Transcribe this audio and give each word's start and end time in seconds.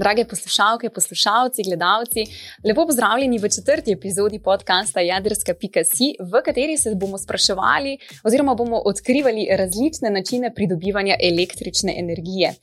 Drage 0.00 0.24
poslušalke, 0.24 0.90
poslušalci, 0.90 1.62
gledalci, 1.62 2.24
lepo 2.64 2.86
pozdravljeni 2.86 3.38
v 3.38 3.48
četrti 3.48 3.92
epizodi 3.92 4.38
podcasta 4.38 5.00
Jadrska.si, 5.00 6.14
v 6.20 6.42
kateri 6.44 6.76
se 6.76 6.94
bomo 6.94 7.18
spraševali 7.18 7.98
oziroma 8.24 8.54
bomo 8.54 8.80
odkrivali 8.84 9.48
različne 9.58 10.10
načine 10.10 10.54
pridobivanja 10.54 11.16
električne 11.20 11.94
energije. 11.98 12.54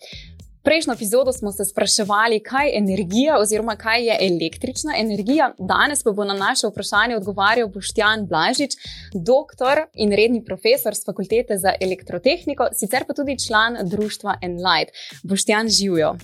Prejšnjo 0.68 0.94
epizodo 0.94 1.34
smo 1.34 1.52
se 1.52 1.66
spraševali, 1.66 2.40
kaj 2.44 2.68
je 2.68 2.78
energija 2.78 3.38
oziroma 3.40 3.76
kaj 3.76 4.06
je 4.06 4.18
električna 4.22 4.94
energija. 5.00 5.54
Danes 5.60 6.04
pa 6.04 6.12
bo 6.12 6.26
na 6.26 6.34
naše 6.34 6.68
vprašanje 6.68 7.16
odgovarjal 7.16 7.70
Boštjan 7.70 8.26
Blažič, 8.28 8.76
doktor 9.14 9.86
in 9.94 10.12
redni 10.12 10.44
profesor 10.46 10.96
z 10.96 11.06
fakultete 11.06 11.58
za 11.58 11.72
elektrotehniko, 11.82 12.68
sicer 12.74 13.08
pa 13.08 13.14
tudi 13.14 13.38
član 13.48 13.78
društva 13.84 14.36
Enlight. 14.42 14.92
Boštjan 15.24 15.70
živijo. 15.70 16.16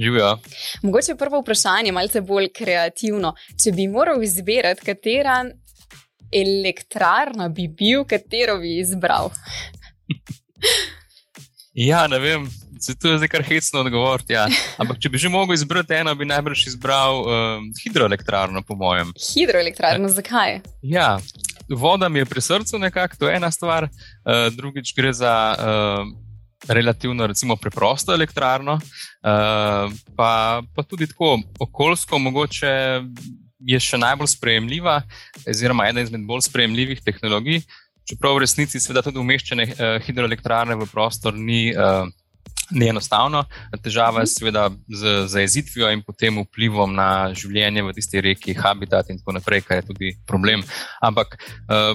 Živijo. 0.00 0.38
Mogoče 0.82 1.14
prvo 1.14 1.40
vprašanje, 1.40 1.92
malce 1.92 2.20
bolj 2.20 2.48
kreativno. 2.56 3.34
Če 3.64 3.72
bi 3.72 3.88
moral 3.88 4.22
izbirati, 4.22 4.80
katera 4.80 5.44
elektrarna 6.32 7.48
bi 7.48 7.68
bil, 7.68 8.08
katero 8.08 8.56
bi 8.64 8.78
izbral? 8.80 9.30
ja, 11.90 12.06
ne 12.06 12.18
vem, 12.18 12.48
se 12.84 12.94
tu 12.98 13.08
je 13.08 13.18
zdaj 13.18 13.30
kar 13.32 13.42
hecno 13.42 13.80
odgovoriti. 13.80 14.36
Ja. 14.36 14.46
Ampak 14.80 15.00
če 15.00 15.10
bi 15.12 15.20
že 15.22 15.32
mogel 15.32 15.56
izbrati 15.56 15.96
eno, 16.00 16.14
bi 16.14 16.28
najbrž 16.28 16.66
izbral 16.72 17.22
um, 17.22 17.70
hidroelektrarno, 17.82 18.62
po 18.66 18.76
mojem. 18.76 19.14
Hidroelektrarno, 19.16 20.10
zakaj? 20.12 20.60
Ja. 20.82 21.16
Voda 21.68 22.10
mi 22.12 22.20
je 22.20 22.28
pri 22.28 22.42
srcu, 22.44 22.78
nekako, 22.78 23.16
to 23.16 23.30
je 23.30 23.38
ena 23.38 23.50
stvar, 23.50 23.88
uh, 23.88 24.50
drugič 24.52 24.92
gre 24.96 25.14
za 25.16 25.32
uh, 25.56 26.04
relativno 26.68 27.26
recimo, 27.26 27.56
preprosto 27.56 28.12
elektrarno, 28.12 28.74
uh, 28.74 29.92
pa, 30.16 30.62
pa 30.74 30.82
tudi 30.82 31.06
tako 31.06 31.38
okoljsko, 31.60 32.18
mogoče 32.18 32.74
je 33.64 33.80
še 33.80 34.00
najbolj 34.00 34.28
sprejemljiva, 34.34 34.98
oziroma 35.48 35.88
ena 35.88 36.04
izmed 36.04 36.26
bolj 36.28 36.44
sprejemljivih 36.50 37.00
tehnologij. 37.04 37.62
Čeprav 38.04 38.36
v 38.36 38.44
resnici, 38.44 38.80
seveda, 38.80 39.00
tudi 39.06 39.22
umeščanje 39.22 39.66
uh, 39.72 39.96
hidroelektrarne 40.04 40.76
v 40.76 40.88
prostor 40.90 41.32
ni, 41.32 41.70
uh, 41.72 42.04
ni 42.70 42.88
enostavno. 42.88 43.44
Težava 43.82 44.22
je, 44.22 44.28
mhm. 44.28 44.32
seveda, 44.32 44.70
z 44.88 45.26
zajezitvijo 45.32 45.90
in 45.92 46.02
potem 46.06 46.40
vplivom 46.44 46.94
na 46.94 47.08
življenje 47.34 47.82
v 47.82 47.94
tisti 47.96 48.24
reki, 48.24 48.56
habitat 48.58 49.10
in 49.10 49.20
tako 49.20 49.38
naprej, 49.38 49.64
kar 49.66 49.82
je 49.82 49.88
tudi 49.90 50.14
problem. 50.26 50.64
Ampak 51.04 51.36
uh, 51.36 51.92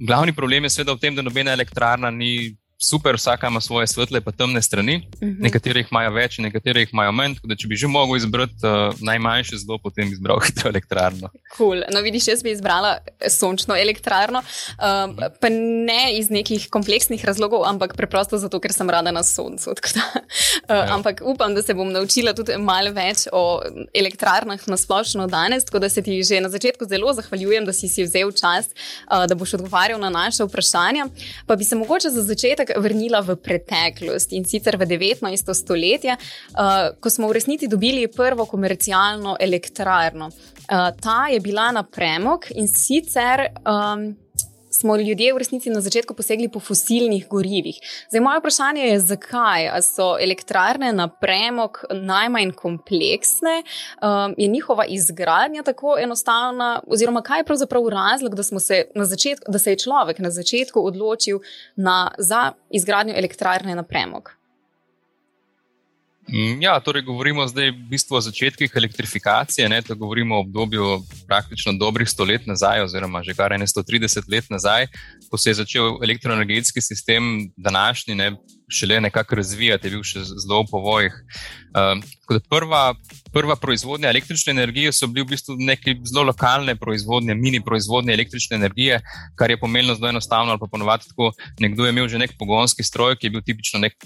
glavni 0.00 0.34
problem 0.36 0.64
je, 0.64 0.76
seveda, 0.76 0.96
v 0.96 1.02
tem, 1.02 1.16
da 1.16 1.24
nobena 1.24 1.54
elektrarna 1.54 2.10
ni 2.10 2.54
super, 2.82 3.14
vsaka 3.14 3.48
ima 3.48 3.60
svoje 3.60 3.86
svetle 3.86 4.20
in 4.26 4.32
temne 4.38 4.62
strani. 4.62 4.96
Uh 4.96 5.28
mhm. 5.28 5.36
-huh. 5.36 5.42
Nekateri 5.42 5.80
jih 5.80 5.88
imajo 5.90 6.10
več, 6.10 6.38
nekateri 6.38 6.80
jih 6.80 6.92
imajo 6.92 7.12
manj. 7.12 7.34
Da, 7.44 7.56
če 7.56 7.68
bi 7.68 7.76
že 7.76 7.86
mogel 7.86 8.16
izbrati 8.16 8.54
uh, 8.62 8.94
najmanjše 9.00 9.56
zelo, 9.56 9.78
potem 9.78 10.08
bi 10.08 10.12
izbral 10.12 10.40
hidroelektrarno. 10.46 11.30
Cool. 11.56 11.82
No, 11.92 12.00
vidiš, 12.00 12.28
jaz 12.28 12.42
bi 12.42 12.50
izbrala 12.50 12.98
sončno 13.28 13.76
elektrarno, 13.76 14.38
um, 14.38 15.16
pa 15.40 15.48
ne 15.86 16.18
iz 16.18 16.30
nekih 16.30 16.68
kompleksnih 16.70 17.24
razlogov, 17.24 17.64
ampak 17.64 17.96
preprosto 17.96 18.38
zato, 18.38 18.60
ker 18.60 18.72
sem 18.72 18.90
rada 18.90 19.10
na 19.10 19.22
soncu. 19.22 19.74
Da, 19.94 20.00
uh, 20.10 20.88
ja. 20.88 20.94
Ampak 20.94 21.20
upam, 21.22 21.54
da 21.54 21.62
se 21.62 21.74
bom 21.74 21.92
naučila 21.92 22.32
tudi 22.34 22.56
malo 22.58 22.90
več 22.92 23.28
o 23.32 23.62
elektrarnah 23.94 24.60
na 24.66 24.76
splošno 24.76 25.26
danes. 25.26 25.64
Tako 25.64 25.78
da 25.78 25.88
se 25.88 26.02
ti 26.02 26.22
že 26.22 26.40
na 26.40 26.48
začetku 26.48 26.84
zelo 26.88 27.12
zahvaljujem, 27.12 27.64
da 27.64 27.72
si 27.72 27.88
si 27.88 28.02
vzel 28.02 28.32
čas, 28.32 28.66
uh, 28.66 29.26
da 29.28 29.34
boš 29.34 29.54
odgovarjal 29.54 30.00
na 30.00 30.10
naše 30.10 30.44
vprašanja. 30.44 31.06
Pa 31.46 31.56
bi 31.56 31.64
se 31.64 31.76
mogoče 31.76 32.10
za 32.10 32.22
začetek 32.22 32.63
vrnila 32.76 33.20
v 33.20 33.36
preteklost 33.36 34.32
in 34.32 34.44
sicer 34.44 34.76
v 34.80 34.86
19. 34.86 35.54
stoletje, 35.54 36.16
uh, 36.16 36.94
ko 37.00 37.10
smo 37.10 37.28
v 37.28 37.36
resnici 37.38 37.68
dobili 37.68 38.08
prvo 38.08 38.46
komercialno 38.46 39.36
elektrarno. 39.40 40.26
Uh, 40.26 40.90
ta 41.00 41.28
je 41.28 41.40
bila 41.40 41.70
na 41.72 41.82
premog 41.82 42.48
in 42.54 42.68
sicer. 42.68 43.50
Um, 43.66 44.23
smo 44.74 44.96
ljudje 44.96 45.32
v 45.34 45.38
resnici 45.38 45.70
na 45.70 45.80
začetku 45.80 46.14
posegli 46.14 46.48
po 46.48 46.60
fosilnih 46.60 47.28
gorivih. 47.28 47.78
Zdaj, 48.10 48.20
moje 48.20 48.38
vprašanje 48.38 48.82
je, 48.82 49.00
zakaj 49.00 49.70
so 49.82 50.14
elektrarne 50.20 50.92
na 50.92 51.08
premog 51.08 51.84
najmanj 51.90 52.52
kompleksne, 52.52 53.62
um, 53.62 54.34
je 54.38 54.48
njihova 54.48 54.84
izgradnja 54.84 55.62
tako 55.62 55.96
enostavna, 55.98 56.80
oziroma 56.86 57.22
kaj 57.22 57.40
je 57.40 57.44
pravzaprav 57.44 57.88
razlog, 57.88 58.34
da, 58.34 58.42
se, 58.42 58.84
začetku, 58.94 59.52
da 59.52 59.58
se 59.58 59.72
je 59.72 59.78
človek 59.78 60.18
na 60.18 60.30
začetku 60.30 60.86
odločil 60.86 61.40
na, 61.76 62.10
za 62.18 62.52
izgradnjo 62.70 63.14
elektrarne 63.16 63.74
na 63.74 63.82
premog. 63.82 64.43
Mm, 66.28 66.62
ja, 66.62 66.80
torej 66.80 67.02
govorimo 67.04 67.44
zdaj 67.48 67.68
v 67.70 67.84
bistvu 67.92 68.16
o 68.16 68.20
začetkih 68.20 68.72
elektrifikacije. 68.74 69.68
Ne, 69.68 69.82
govorimo 69.96 70.36
o 70.36 70.40
obdobju 70.40 71.02
praktično 71.28 71.72
dobrih 71.72 72.08
sto 72.08 72.24
let 72.24 72.46
nazaj, 72.46 72.82
oziroma 72.84 73.22
že 73.22 73.34
kar 73.34 73.52
130 73.52 74.32
let 74.32 74.48
nazaj, 74.50 74.86
ko 75.30 75.38
se 75.38 75.50
je 75.50 75.54
začel 75.54 76.00
elektroenergetski 76.02 76.80
sistem, 76.80 77.52
današnji, 77.56 78.14
ne, 78.14 78.32
šele 78.68 79.00
nekako 79.00 79.34
razvijati, 79.34 79.86
je 79.86 79.90
bil 79.90 80.02
še 80.02 80.24
zelo 80.24 80.64
po 80.70 80.80
vojih. 80.80 81.12
Uh, 81.76 82.40
prva, 82.48 82.94
prva 83.32 83.56
proizvodnja 83.60 84.08
električne 84.08 84.56
energije 84.56 84.92
so 84.92 85.06
bili 85.06 85.26
v 85.26 85.34
bistvu 85.36 85.56
neke 85.58 85.98
zelo 86.08 86.24
lokalne 86.32 86.76
proizvodnje, 86.76 87.34
mini 87.34 87.60
proizvodnje 87.60 88.14
električne 88.14 88.56
energije, 88.56 89.02
kar 89.36 89.50
je 89.50 89.60
pomenilo 89.60 89.94
zelo 89.94 90.08
enostavno. 90.08 90.56
Ali 90.56 90.60
pa 90.60 90.72
ponovadi 90.72 91.04
tako, 91.12 91.32
nekdo 91.60 91.84
je 91.84 91.92
imel 91.92 92.08
že 92.08 92.18
nek 92.18 92.38
pogonski 92.38 92.82
stroj, 92.82 93.18
ki 93.20 93.26
je 93.26 93.36
bil 93.36 93.44
tipično 93.44 93.84
nek 93.84 93.98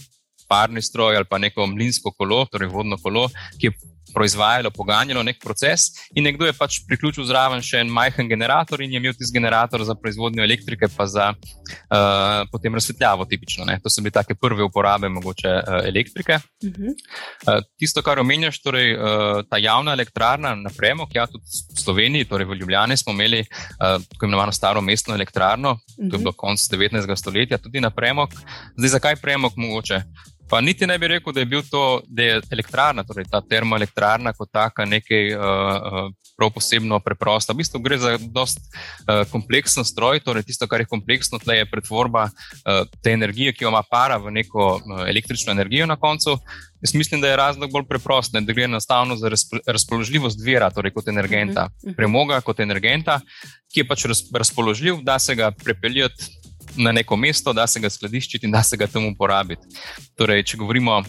parni 0.48 0.82
stroj 0.82 1.16
ali 1.16 1.28
pa 1.28 1.38
neko 1.38 1.66
mlinsko 1.66 2.12
kolo, 2.16 2.44
torej 2.52 2.68
vodno 2.72 2.96
kolo, 3.02 3.28
ki 3.60 3.70
je 3.70 3.76
proizvajalo, 4.14 4.70
poganjalo 4.70 5.22
nek 5.22 5.38
proces, 5.42 5.88
in 6.14 6.24
nekdo 6.24 6.46
je 6.48 6.54
pač 6.56 6.80
priključil 6.88 7.26
zraven 7.28 7.62
še 7.64 7.82
en 7.82 7.92
majhen 7.92 8.28
generator 8.30 8.82
in 8.82 8.92
je 8.92 9.00
imel 9.00 9.16
tisti 9.16 9.36
generator 9.36 9.84
za 9.86 9.96
proizvodnjo 9.98 10.44
elektrike, 10.44 10.88
pa 10.96 11.06
za 11.06 11.30
uh, 11.34 12.44
potem 12.52 12.74
razsvetljavo, 12.74 13.26
tipično. 13.28 13.66
Ne. 13.68 13.78
To 13.84 13.92
so 13.92 14.04
bile 14.04 14.14
take 14.16 14.36
prve 14.38 14.64
uporabe 14.64 15.10
mogoče 15.12 15.54
uh, 15.58 15.80
elektrike. 15.88 16.40
Uh 16.64 16.70
-huh. 16.70 16.94
uh, 16.94 17.60
tisto, 17.78 18.02
kar 18.02 18.18
omenjaš, 18.18 18.60
torej 18.62 18.94
uh, 18.96 19.42
ta 19.50 19.60
javna 19.62 19.92
elektrarna 19.92 20.54
na 20.54 20.70
premog, 20.76 21.14
ja, 21.14 21.26
tudi 21.26 21.44
v 21.44 21.80
Sloveniji, 21.82 22.24
torej 22.24 22.46
v 22.46 22.58
Ljubljani 22.60 22.96
smo 22.96 23.12
imeli 23.12 23.40
uh, 23.40 24.02
tako 24.08 24.26
imenovano 24.26 24.52
staro 24.52 24.80
mestno 24.80 25.14
elektrarno, 25.14 25.70
uh 25.70 25.78
-huh. 25.78 26.10
to 26.10 26.16
je 26.16 26.18
bilo 26.18 26.32
konc 26.32 26.60
19. 26.60 27.16
stoletja, 27.16 27.58
tudi 27.58 27.80
na 27.80 27.90
premog. 27.90 28.30
Zdaj, 28.76 28.88
zakaj 28.88 29.16
premog 29.16 29.52
mogoče? 29.56 30.02
Pa 30.48 30.60
niti 30.60 30.86
ne 30.86 30.98
bi 30.98 31.08
rekel, 31.08 31.32
da 31.32 31.40
je 31.40 31.46
bil 31.46 31.62
to, 31.70 32.00
da 32.08 32.22
je 32.22 32.40
elektrarna, 32.50 33.04
torej 33.04 33.26
ta 33.30 33.40
termoelektrarna 33.44 34.32
kot 34.32 34.48
taka 34.52 34.84
nekaj 34.88 35.34
uh, 35.36 36.08
prav 36.38 36.52
posebno 36.54 37.00
preprosta. 37.04 37.52
V 37.52 37.60
bistvu 37.60 37.80
gre 37.84 37.98
za 37.98 38.14
dost 38.18 38.60
uh, 38.60 39.24
kompleksen 39.32 39.84
stroj, 39.84 40.22
torej 40.24 40.46
tisto, 40.48 40.68
kar 40.70 40.80
je 40.80 40.88
kompleksno, 40.88 41.40
tle 41.42 41.58
je 41.60 41.68
pretvorba 41.70 42.28
uh, 42.30 42.86
te 43.02 43.12
energije, 43.12 43.52
ki 43.52 43.66
jo 43.66 43.74
ima 43.74 43.82
para 43.90 44.16
v 44.22 44.32
neko 44.38 44.70
uh, 44.78 45.04
električno 45.08 45.52
energijo 45.52 45.86
na 45.86 45.96
koncu. 45.96 46.38
Jaz 46.80 46.94
mislim, 46.94 47.20
da 47.20 47.28
je 47.28 47.36
razlog 47.36 47.72
bolj 47.72 47.88
preprost, 47.90 48.32
ne, 48.32 48.40
da 48.40 48.54
gre 48.54 48.64
enostavno 48.64 49.16
za 49.16 49.30
razpoložljivost 49.66 50.40
vira, 50.44 50.70
torej 50.70 50.94
kot 50.94 51.08
energenta, 51.08 51.68
mhm. 51.68 51.90
Mhm. 51.90 51.96
premoga 51.96 52.40
kot 52.40 52.60
energenta, 52.60 53.20
ki 53.74 53.82
je 53.82 53.88
pač 53.88 54.06
razpoložljiv, 54.32 55.02
da 55.04 55.18
se 55.18 55.34
ga 55.34 55.50
prepeljati 55.50 56.47
na 56.76 56.92
neko 56.92 57.16
mesto, 57.16 57.52
da 57.52 57.66
se 57.66 57.80
ga 57.80 57.90
skladiščiti 57.90 58.46
in 58.46 58.52
da 58.52 58.62
se 58.62 58.76
ga 58.76 58.86
tam 58.86 59.06
uporabiti. 59.06 59.66
Torej, 60.16 60.42
če 60.42 60.60
govorimo 60.60 61.02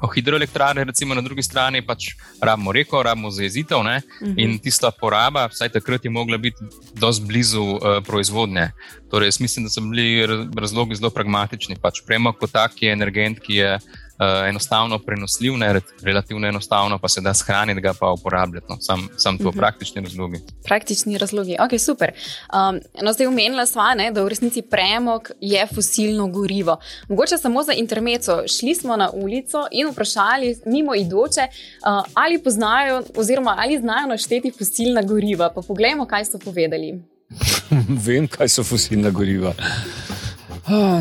o 0.00 0.08
hidroelektrarni, 0.12 0.84
recimo 0.84 1.14
na 1.14 1.22
drugi 1.22 1.42
strani, 1.42 1.80
pač 1.86 2.08
rabimo 2.40 2.72
reko, 2.72 3.02
rabimo 3.02 3.30
zajezitev 3.30 3.78
uh 3.78 3.84
mhm. 3.84 4.00
-huh. 4.20 4.34
in 4.36 4.58
tista 4.58 4.90
poraba, 4.90 5.46
vsaj 5.46 5.68
takrat 5.68 6.04
je 6.04 6.10
mogla 6.10 6.38
biti 6.38 6.64
dosti 6.94 7.24
blizu 7.24 7.62
uh, 7.62 7.80
proizvodnje. 8.06 8.70
Torej, 9.10 9.30
mislim, 9.40 9.64
da 9.64 9.70
so 9.70 9.80
bili 9.80 10.26
razlogi 10.56 10.94
zelo 10.94 11.10
pragmatični. 11.10 11.76
Pač 11.82 12.02
premog 12.06 12.36
kot 12.38 12.52
tak 12.52 12.82
je 12.82 12.92
energent, 12.92 13.40
ki 13.40 13.54
je 13.54 13.78
uh, 14.18 14.48
enostavno 14.48 14.98
prenosljiv, 14.98 15.56
ne, 15.56 15.80
relativno 16.02 16.48
enostavno 16.48 16.98
pa 16.98 17.08
se 17.08 17.20
da 17.20 17.34
shraniti, 17.34 17.80
ga 17.80 17.92
pa 18.00 18.10
uporabljati. 18.10 18.66
No. 18.68 18.76
Sam, 18.80 19.08
sam 19.16 19.38
to 19.38 19.42
uh 19.42 19.48
mhm. 19.48 19.56
-huh. 19.56 19.60
praktični 19.60 20.02
razlogi. 20.02 20.40
Praktični 20.64 21.18
razlogi, 21.18 21.56
ok, 21.60 21.80
super. 21.80 22.12
Um, 22.12 22.80
no, 23.02 23.12
zdaj 23.12 23.26
umenila 23.26 23.66
sva, 23.66 23.94
ne, 23.94 24.10
da 24.10 24.22
v 24.22 24.28
resnici 24.28 24.62
premog 24.62 25.30
je 25.40 25.66
fosilno 25.74 26.28
gorivo. 26.28 26.76
Mogoče 27.08 27.38
samo 27.38 27.62
za 27.62 27.72
intermeco. 27.72 28.42
Šli 28.58 28.74
smo 28.74 28.96
na 28.96 29.10
ulico 29.10 29.66
in 29.70 29.88
vprašali 29.88 30.56
mimo 30.66 30.94
idoče, 30.94 31.40
uh, 31.40 32.04
ali 32.14 32.42
poznajo, 32.42 33.02
oziroma 33.16 33.56
ali 33.58 33.78
znajo 33.78 34.06
našteti 34.06 34.52
fosilna 34.58 35.02
goriva. 35.02 35.50
Pa 35.54 35.60
poglejmo, 35.62 36.06
kaj 36.06 36.24
so 36.24 36.38
povedali. 36.38 37.02
Vem, 38.06 38.28
kaj 38.28 38.48
so 38.48 38.64
fosilna 38.64 39.10
goriva. 39.10 39.54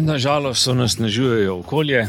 Nažalost, 0.01 0.63
so 0.63 0.73
nas 0.73 0.97
nažujejo 0.97 1.59
okolje, 1.59 2.07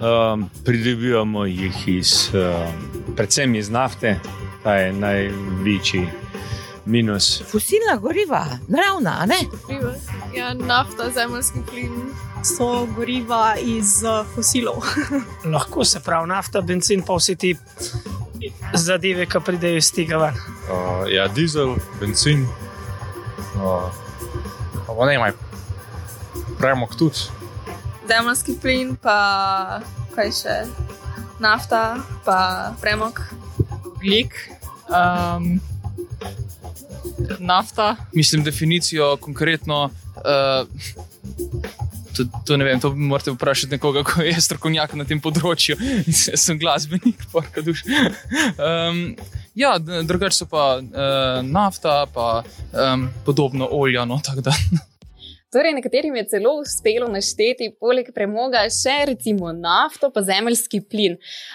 um, 0.00 0.50
pridobivamo 0.64 1.44
jih 1.44 1.88
iz, 1.88 2.30
um, 2.34 3.14
predvsem 3.16 3.54
iz 3.54 3.70
nafte, 3.70 4.20
ta 4.62 4.74
je 4.74 4.92
največji 4.92 6.06
minus. 6.84 7.42
Fosilna 7.50 7.96
goriva, 8.00 8.46
naravna, 8.68 9.26
ne? 9.26 9.38
Ja, 10.36 10.54
nafta, 10.54 11.10
zemljski 11.10 11.58
plin. 11.70 11.92
so 12.44 12.86
goriva 12.96 13.56
iz 13.60 14.02
uh, 14.02 14.26
fosilov. 14.34 14.82
Lahko 15.54 15.84
se 15.84 16.00
pravi 16.00 16.28
nafta, 16.28 16.60
benzin, 16.60 17.02
pa 17.02 17.14
vse 17.14 17.34
ti 17.34 17.56
zadeve, 18.74 19.26
ki 19.26 19.40
pridejo 19.44 19.76
iz 19.76 19.92
tega 19.92 20.18
ven. 20.18 20.38
Uh, 20.68 21.08
ja, 21.10 21.28
dizel, 21.28 21.74
benzin, 22.00 22.46
uh, 23.56 23.90
pa 24.86 25.06
ne 25.06 25.14
imaj, 25.14 25.32
premog 26.58 26.94
tudi. 26.96 27.37
Zemljski 28.08 28.54
plin, 28.62 28.94
pa 28.96 29.80
kaj 30.14 30.30
še, 30.32 30.54
nafta, 31.44 31.98
pa 32.24 32.38
premog. 32.80 33.20
Glik, 34.00 34.32
um, 34.88 35.58
nafta. 37.38 37.96
Mislim, 38.14 38.44
definicijo 38.44 39.16
konkretno. 39.20 39.90
Uh, 40.16 40.64
To, 42.18 42.24
to 42.42 42.56
ne 42.58 42.64
vem, 42.66 42.80
to 42.82 42.88
morate 42.98 43.30
vprašati 43.30 43.76
nekoga, 43.76 44.00
ki 44.02 44.24
je 44.26 44.40
strokovnjak 44.42 44.96
na 44.98 45.04
tem 45.06 45.20
področju. 45.22 45.76
Jaz 45.78 46.40
sem 46.48 46.58
glasbenik, 46.58 47.20
porka 47.30 47.62
duš. 47.62 47.84
Um, 48.58 49.14
ja, 49.54 49.76
drugače 49.78 50.34
so 50.34 50.48
pa 50.50 50.64
uh, 50.82 51.38
nafta, 51.46 52.00
pa 52.10 52.40
um, 52.74 53.06
podobno 53.22 53.70
olja. 53.70 54.02
No, 54.02 54.18
Torej, 55.52 55.72
nekaterim 55.74 56.16
je 56.16 56.26
celo 56.28 56.50
uspelo 56.60 57.06
našteti, 57.08 57.70
poleg 57.80 58.10
premoga, 58.12 58.66
še 58.68 59.06
recimo 59.08 59.48
nafto, 59.56 60.10
pa 60.12 60.20
zemeljski 60.20 60.82
plin. 60.84 61.14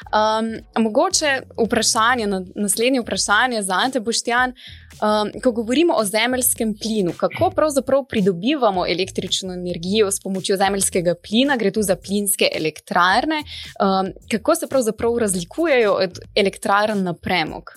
Um, 0.09 0.47
mogoče 0.81 1.33
vprašanje, 1.59 2.25
naslednje 2.55 3.03
vprašanje 3.03 3.61
za 3.67 3.77
Ante 3.85 4.01
Boštjan. 4.01 4.55
Um, 4.97 5.29
ko 5.43 5.51
govorimo 5.59 5.93
o 5.97 6.05
zemeljskem 6.05 6.71
plinu, 6.81 7.13
kako 7.17 7.51
pravzaprav 7.53 8.07
pridobivamo 8.09 8.87
električno 8.89 9.53
energijo 9.53 10.09
s 10.11 10.21
pomočjo 10.23 10.57
zemeljskega 10.57 11.13
plina, 11.21 11.57
gre 11.57 11.71
tu 11.73 11.85
za 11.85 11.95
plinske 11.95 12.49
elektrarne, 12.49 13.43
um, 13.77 14.09
kako 14.31 14.55
se 14.55 14.69
pravzaprav 14.69 15.21
razlikujejo 15.27 15.93
od 16.07 16.19
elektrarn 16.35 17.05
na 17.05 17.13
premog? 17.13 17.75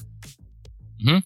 Mhm. 1.04 1.20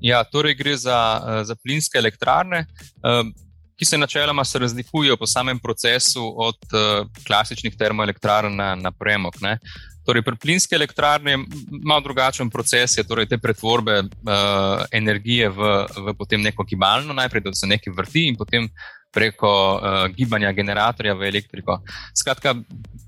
Ja, 0.00 0.24
torej 0.28 0.54
gre 0.54 0.76
za, 0.76 1.00
za 1.48 1.56
plinske 1.56 1.98
elektrarne. 1.98 2.66
Um, 3.00 3.32
ki 3.76 3.84
se 3.84 3.98
načeloma 3.98 4.44
se 4.44 4.58
razlikujejo 4.58 5.16
po 5.16 5.26
samem 5.26 5.58
procesu 5.58 6.24
od 6.36 6.56
uh, 6.72 7.06
klasičnih 7.26 7.76
termoelektrarn 7.76 8.56
na, 8.56 8.74
na 8.74 8.92
premog. 8.92 9.34
Ne. 9.40 9.58
Torej, 10.06 10.22
pri 10.22 10.36
plinski 10.36 10.74
elektrarni 10.74 11.30
je 11.30 11.38
malo 11.84 12.00
drugačen 12.00 12.50
proces, 12.50 12.98
je 12.98 13.04
torej 13.04 13.26
te 13.26 13.38
pretvorbe 13.38 13.98
uh, 14.00 14.84
energije 14.92 15.48
v, 15.48 15.72
v 16.06 16.14
potem 16.18 16.42
neko 16.42 16.64
gibalno, 16.64 17.12
najprej 17.12 17.42
da 17.42 17.54
se 17.54 17.66
nekaj 17.66 17.92
vrti 17.96 18.28
in 18.30 18.36
potem 18.36 18.70
preko 19.14 19.50
uh, 19.76 20.06
gibanja 20.12 20.52
generatorja 20.52 21.14
v 21.14 21.28
elektriko. 21.28 21.78
Skratka, 22.14 22.54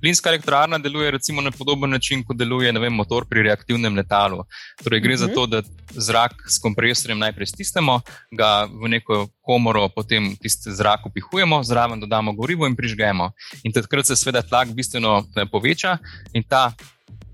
plinska 0.00 0.30
elektrarna 0.30 0.78
deluje 0.78 1.10
recimo 1.10 1.42
na 1.42 1.50
podoben 1.50 1.90
način, 1.90 2.24
kot 2.24 2.36
deluje 2.36 2.72
vem, 2.72 2.94
motor 2.94 3.26
pri 3.28 3.42
reaktivnem 3.42 3.96
letalu. 3.96 4.44
Torej, 4.84 5.00
gre 5.00 5.14
uh 5.14 5.18
-huh. 5.18 5.20
za 5.20 5.26
mhm. 5.26 5.34
to, 5.34 5.46
da 5.46 5.62
zrak 5.88 6.32
s 6.48 6.58
kompresorjem 6.58 7.18
najprej 7.18 7.46
stisnemo, 7.46 8.00
ga 8.30 8.64
v 8.64 8.88
neko 8.88 9.28
komoro, 9.40 9.88
potem 9.88 10.36
tisti 10.36 10.72
zrak 10.72 11.06
upihujemo, 11.06 11.62
zraven 11.64 12.00
dodamo 12.00 12.32
gorivo 12.32 12.66
in 12.66 12.76
prižgemo. 12.76 13.30
In 13.64 13.72
takrat 13.72 14.06
se 14.06 14.16
seveda 14.16 14.42
tlak 14.42 14.68
bistveno 14.68 15.24
eh, 15.36 15.46
poveča 15.52 15.98
in 16.32 16.42
ta 16.42 16.72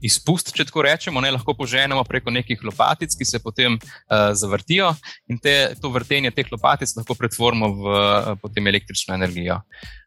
izpust, 0.05 0.53
če 0.57 0.67
tako 0.69 0.85
rečemo, 0.87 1.23
ne 1.25 1.33
lahko 1.35 1.55
poženemo 1.57 2.05
preko 2.09 2.33
nekih 2.35 2.61
lopatic, 2.67 3.15
ki 3.17 3.29
se 3.29 3.41
potem 3.43 3.79
uh, 3.79 4.33
zavrtijo 4.37 4.93
in 5.31 5.41
te, 5.43 5.75
to 5.81 5.91
vrtenje 5.95 6.35
teh 6.35 6.51
lopatic 6.53 6.93
lahko 6.99 7.17
pretvorimo 7.19 7.71
v 7.79 7.95
uh, 8.35 8.61
električno 8.75 9.17
energijo. 9.17 9.61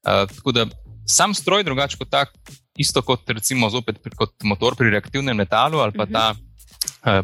Uh, 0.06 0.26
tako 0.34 0.54
da 0.56 0.68
sam 1.08 1.34
stroj, 1.34 1.64
drugače 1.64 1.98
kot 1.98 2.12
tak, 2.12 2.34
isto 2.78 3.02
kot 3.02 3.30
recimo 3.30 3.70
zopet 3.74 3.98
kot 4.16 4.36
motor 4.44 4.76
pri 4.76 4.92
reaktivnem 4.94 5.38
metalu 5.38 5.80
ali 5.80 5.96
pa 5.96 6.04
uh 6.04 6.10
-huh. 6.10 6.14
ta. 6.14 6.36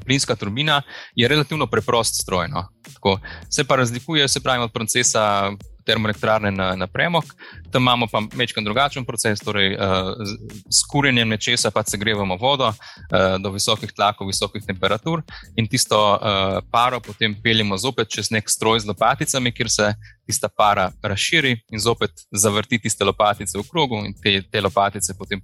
Plinska 0.06 0.36
turbina 0.36 0.81
je 1.16 1.28
relativno 1.28 1.68
preprost 1.68 2.22
stroj. 2.22 2.48
No. 2.48 2.68
Se 3.50 3.64
pa 3.64 3.76
razlikuje, 3.76 4.28
se 4.28 4.40
pravi, 4.40 4.64
od 4.64 4.72
procesa 4.72 5.52
termoelektrarne 5.85 6.51
na, 6.51 6.75
na 6.75 6.88
premog. 6.88 7.24
Tam 7.71 7.81
imamo 7.81 8.07
pa 8.12 8.21
večkrat 8.35 8.65
drugačen 8.65 9.06
proces, 9.06 9.39
torej 9.39 9.75
uh, 9.75 10.13
s 10.69 10.83
kurjenjem 10.91 11.30
nečesa 11.30 11.71
pa 11.71 11.83
se 11.83 11.97
grevamo 11.97 12.38
vodo 12.38 12.68
uh, 12.68 12.75
do 13.39 13.51
visokih 13.51 13.91
tlakov, 13.91 14.27
visokih 14.27 14.63
temperatur 14.65 15.24
in 15.56 15.68
tisto 15.68 16.00
uh, 16.13 16.59
paro 16.71 17.00
potem 17.00 17.35
peljemo 17.44 17.77
zopet 17.77 18.09
čez 18.09 18.31
nek 18.31 18.50
stroj 18.50 18.80
z 18.80 18.88
lopaticami, 18.88 19.51
kjer 19.51 19.69
se 19.69 19.94
tista 20.25 20.50
para 20.50 20.91
razširi 21.03 21.56
in 21.71 21.80
zopet 21.80 22.12
zavrti 22.31 22.80
tiste 22.80 23.06
lopatice 23.06 23.57
v 23.59 23.68
krogu 23.71 24.03
in 24.06 24.15
te, 24.24 24.41
te 24.51 24.62
lopatice 24.62 25.18
potem 25.18 25.41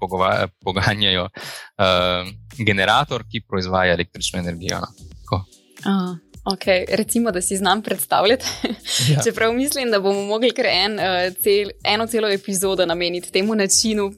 poganjajo 0.63 1.27
uh, 1.27 2.31
generator, 2.57 3.25
ki 3.31 3.43
proizvaja 3.47 3.93
električno 3.93 4.39
energijo. 4.39 4.79
No. 4.79 4.89
Okay, 6.45 6.85
recimo, 6.89 7.31
da 7.31 7.41
si 7.41 7.57
znam 7.57 7.81
predstavljati. 7.81 8.45
Ja. 9.09 9.21
Čeprav 9.23 9.53
mislim, 9.53 9.91
da 9.91 9.99
bomo 9.99 10.25
mogli 10.25 10.51
kar 10.51 10.65
en, 10.65 10.93
uh, 10.93 11.33
cel, 11.43 11.69
eno 11.83 12.07
celo 12.07 12.29
epizodo 12.29 12.85
nameniti 12.85 13.31
temu 13.31 13.55
načinu, 13.55 14.05
um, 14.05 14.13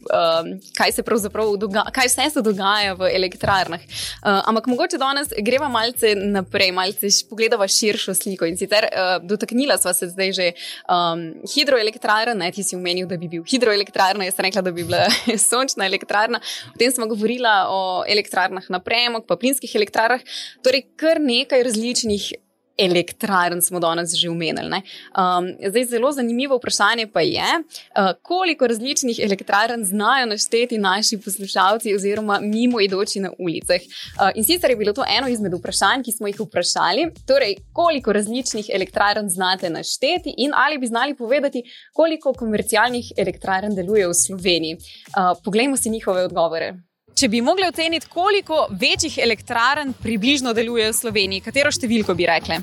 kaj 0.77 0.91
se 0.91 1.03
pravzaprav 1.03 1.55
dogaja, 1.57 1.85
kaj 1.91 2.07
vse 2.07 2.29
se 2.33 2.41
dogaja 2.41 2.93
v 2.93 3.09
elektrarnah. 3.15 3.79
Uh, 3.81 4.41
ampak 4.45 4.67
mogoče 4.67 4.97
danes 4.97 5.27
greva 5.37 5.69
malce 5.69 6.15
naprej, 6.15 6.71
malce 6.71 7.07
pogledava 7.29 7.67
širšo 7.67 8.13
sliko. 8.13 8.45
In 8.45 8.57
sicer 8.57 8.85
uh, 8.85 9.27
dotaknila 9.27 9.77
sva 9.77 9.93
se 9.93 10.07
zdaj 10.07 10.31
že 10.31 10.51
um, 10.85 11.25
hidroelektrarna, 11.55 12.33
ne 12.33 12.51
ti 12.51 12.63
si 12.63 12.75
omenil, 12.75 13.07
da 13.07 13.17
bi 13.17 13.27
bil 13.27 13.43
hidroelektrarna, 13.49 14.29
jaz 14.29 14.37
sem 14.37 14.45
rekla, 14.45 14.61
da 14.61 14.71
bi 14.71 14.83
bila 14.83 15.07
sončna 15.49 15.89
elektrarna. 15.89 16.39
Potem 16.73 16.91
smo 16.91 17.09
govorila 17.09 17.65
o 17.69 17.81
elektrarnah 18.07 18.69
na 18.69 18.79
premog, 18.79 19.25
pa 19.27 19.35
plinskih 19.35 19.75
elektrarnah. 19.75 20.21
Torej, 20.61 20.85
kar 20.95 21.17
nekaj 21.21 21.63
različnih 21.63 22.10
različnih 22.11 22.33
elektrarn 22.77 23.61
smo 23.61 23.79
danes 23.79 24.13
že 24.15 24.29
omenili. 24.29 24.81
Um, 25.17 25.51
zdaj, 25.69 25.85
zelo 25.85 26.11
zanimivo 26.11 26.57
vprašanje 26.57 27.07
pa 27.07 27.21
je, 27.21 27.49
uh, 27.61 28.11
koliko 28.21 28.67
različnih 28.67 29.19
elektrarn 29.19 29.83
znajo 29.83 30.25
našteti 30.25 30.77
naši 30.77 31.17
poslušalci 31.17 31.95
oziroma 31.95 32.39
mimo 32.39 32.81
idoči 32.81 33.19
na 33.19 33.31
ulicah. 33.39 33.81
Uh, 33.81 34.29
in 34.35 34.43
sicer 34.43 34.69
je 34.69 34.75
bilo 34.75 34.93
to 34.93 35.03
eno 35.17 35.27
izmed 35.27 35.53
vprašanj, 35.53 36.03
ki 36.03 36.11
smo 36.11 36.27
jih 36.27 36.39
vprašali. 36.39 37.11
Torej, 37.27 37.55
koliko 37.73 38.13
različnih 38.13 38.69
elektrarn 38.73 39.29
znate 39.29 39.69
našteti 39.69 40.33
in 40.37 40.51
ali 40.55 40.77
bi 40.77 40.87
znali 40.87 41.15
povedati, 41.15 41.63
koliko 41.93 42.33
komercialnih 42.33 43.11
elektrarn 43.17 43.75
deluje 43.75 44.07
v 44.07 44.13
Sloveniji. 44.13 44.75
Uh, 44.75 45.37
poglejmo 45.43 45.77
si 45.77 45.89
njihove 45.89 46.23
odgovore. 46.23 46.90
Če 47.21 47.27
bi 47.29 47.37
mogli 47.45 47.67
oceniti, 47.69 48.07
koliko 48.09 48.63
večjih 48.81 49.19
elektrarn 49.21 49.91
približno 49.93 50.55
deluje 50.57 50.87
v 50.89 50.93
Sloveniji, 50.97 51.43
katero 51.45 51.69
številko 51.69 52.15
bi 52.17 52.25
rekli? 52.25 52.55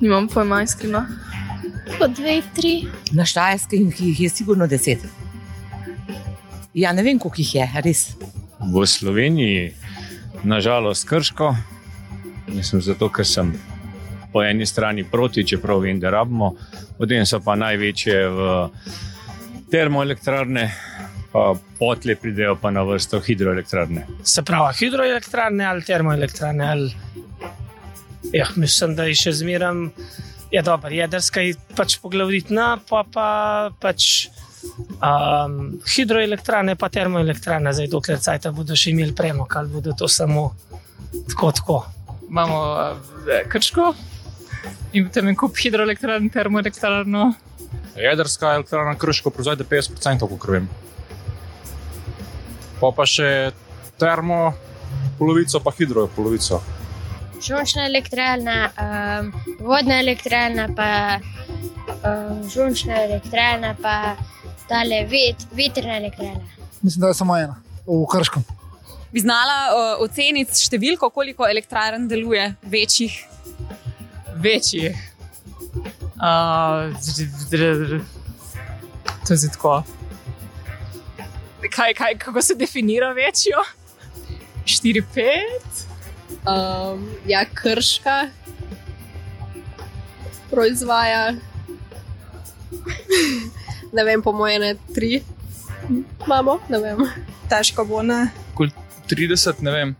Nimam 0.00 0.30
pojma, 0.32 0.62
iskreno. 0.64 1.02
Po 1.98 2.08
dve, 2.08 2.38
tri. 2.56 2.70
Na 3.12 3.26
Štajerskem 3.28 3.90
jih 3.92 4.22
je 4.24 4.30
sigurno 4.32 4.64
deset. 4.64 5.04
Ja, 6.72 6.94
ne 6.96 7.04
vem, 7.04 7.20
koliko 7.20 7.42
jih 7.42 7.50
je, 7.58 7.66
res. 7.84 8.02
V 8.64 8.86
Sloveniji, 8.88 9.74
nažalost, 10.48 11.04
krško. 11.10 11.50
Mislim, 12.48 12.80
zato, 12.80 13.10
ker 13.12 13.28
sem 13.28 13.52
po 14.32 14.40
eni 14.40 14.64
strani 14.64 15.04
proti, 15.04 15.44
čeprav 15.44 15.84
vem, 15.84 16.00
da 16.00 16.14
rabimo, 16.16 16.54
potem 16.96 17.28
so 17.28 17.44
pa 17.44 17.60
največje 17.60 18.24
v 18.38 18.48
termoelektrarne, 19.68 20.70
pa 21.32 21.54
potle 21.78 22.16
pridejo 22.16 22.56
pa 22.60 22.70
na 22.70 22.82
vrsto 22.82 23.20
hidroelektrarne. 23.20 24.06
Se 24.22 24.42
pravi, 24.42 24.74
hidroelektrarne 24.78 25.64
ali 25.66 25.82
termoelektrarne. 25.82 26.68
Ali... 26.70 26.90
Ja, 28.32 28.46
mislim, 28.56 28.94
da 28.96 29.06
je 29.08 29.14
še 29.14 29.32
zmeraj 29.32 29.88
ja, 30.50 30.62
dobro. 30.62 30.90
Jedrska 30.90 31.40
je 31.40 31.54
pač 31.76 31.98
poglavitna, 32.02 32.78
pa 32.88 33.04
pa 33.12 33.28
pač. 33.80 34.28
Um, 35.00 35.78
hidroelektrane, 35.88 36.74
pa 36.76 36.90
termoelektrane, 36.92 37.70
zdaj 37.72 37.86
dokler 37.88 38.18
cajt 38.20 38.50
bodo 38.52 38.76
še 38.76 38.90
imeli 38.92 39.14
premog, 39.16 39.54
ali 39.56 39.72
bodo 39.72 39.94
to 39.96 40.04
samo 40.04 40.50
tako. 41.30 41.48
tako. 41.56 41.76
Imamo 42.28 42.58
uh, 42.60 43.30
krško 43.48 43.86
in 44.92 45.08
potem 45.08 45.32
en 45.32 45.38
kup 45.40 45.56
hidroelektrane, 45.56 46.28
termoelektrane. 46.34 47.24
Jedrska 47.96 48.52
elektrarna 48.58 48.98
krško 49.00 49.32
proizvede 49.32 49.64
50%, 49.64 50.28
kot 50.28 50.48
vem 50.52 50.68
pa 52.80 52.90
pa 52.96 53.06
še 53.06 53.52
termo, 54.00 54.52
polovico, 55.18 55.60
pa 55.60 55.72
hidro, 55.76 56.06
polovico. 56.16 56.60
Žončna 57.40 57.86
elektrarna, 57.88 58.56
um, 58.76 59.32
vodna 59.64 60.00
elektrarna, 60.00 60.68
pa 60.76 61.20
um, 62.04 62.40
žončna 62.48 63.02
elektrarna, 63.06 63.74
pa 63.80 64.16
tale 64.68 65.04
vet, 65.08 65.46
vetrna 65.56 65.98
elektrarna. 66.00 66.46
Mislim, 66.80 67.00
da 67.00 67.12
je 67.12 67.20
samo 67.20 67.36
ena, 67.36 67.56
v 67.86 68.04
Krškem. 68.12 68.44
Bi 69.10 69.24
znala 69.24 69.56
uh, 69.72 70.04
oceniti 70.04 70.54
številko, 70.54 71.10
koliko 71.10 71.48
elektrarn 71.48 72.06
deluje, 72.08 72.44
večjih? 72.62 73.16
Večjih. 74.40 74.96
Uh, 76.20 76.92
To 79.26 79.34
je 79.34 79.48
tako. 79.52 79.82
Kaj, 81.68 81.94
kaj, 81.94 82.18
kako 82.18 82.42
se 82.42 82.54
definira 82.54 83.12
večjo? 83.12 83.58
4-5? 84.64 85.04
Um, 86.46 87.10
ja, 87.26 87.44
krška 87.54 88.28
proizvaja. 90.50 91.32
ne 93.96 94.04
vem, 94.04 94.22
po 94.22 94.32
mojem, 94.32 94.60
ne 94.60 94.74
tri 94.94 95.22
imamo, 96.26 96.58
ne 96.68 96.78
vem. 96.78 96.98
Težko 97.50 97.84
bo, 97.84 98.02
ne. 98.02 98.28
Kul 98.54 98.70
30, 99.10 99.62
ne 99.66 99.74
vem. 99.74 99.96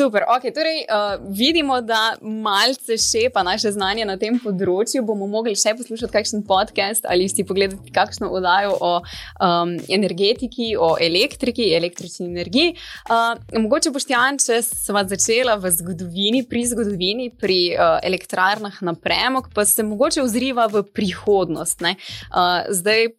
Super, 0.00 0.24
okay, 0.28 0.48
torej, 0.54 0.86
uh, 0.88 1.20
vidimo, 1.36 1.80
da 1.80 2.16
malce 2.20 2.96
šepa 2.96 3.42
naše 3.42 3.68
znanje 3.74 4.06
na 4.08 4.14
tem 4.16 4.38
področju. 4.40 5.02
Bomo 5.04 5.26
mogli 5.28 5.52
še 5.60 5.74
poslušati 5.76 6.14
kakšen 6.14 6.44
podcast 6.48 7.04
ali 7.04 7.26
si 7.28 7.44
pogledati 7.44 7.92
kakšno 7.92 8.30
oddajo 8.32 8.78
o 8.80 8.92
um, 9.02 9.74
energetiki, 9.92 10.70
o 10.80 10.94
elektriki, 10.96 11.66
električni 11.76 12.30
energiji. 12.30 12.78
Uh, 13.12 13.34
mogoče 13.60 13.92
boš 13.92 14.08
Jan, 14.08 14.40
če 14.40 14.62
sva 14.64 15.04
začela 15.10 15.58
v 15.60 15.74
zgodovini, 15.82 16.46
pri 16.48 16.64
zgodovini, 16.72 17.28
pri 17.36 17.60
uh, 17.74 17.98
elektrarnah 18.00 18.80
na 18.80 18.96
premog, 18.96 19.52
pa 19.52 19.66
se 19.68 19.84
mogoče 19.84 20.24
ozriva 20.24 20.64
v 20.72 20.80
prihodnost. 20.96 21.84
Uh, 21.84 22.72
zdaj, 22.72 23.10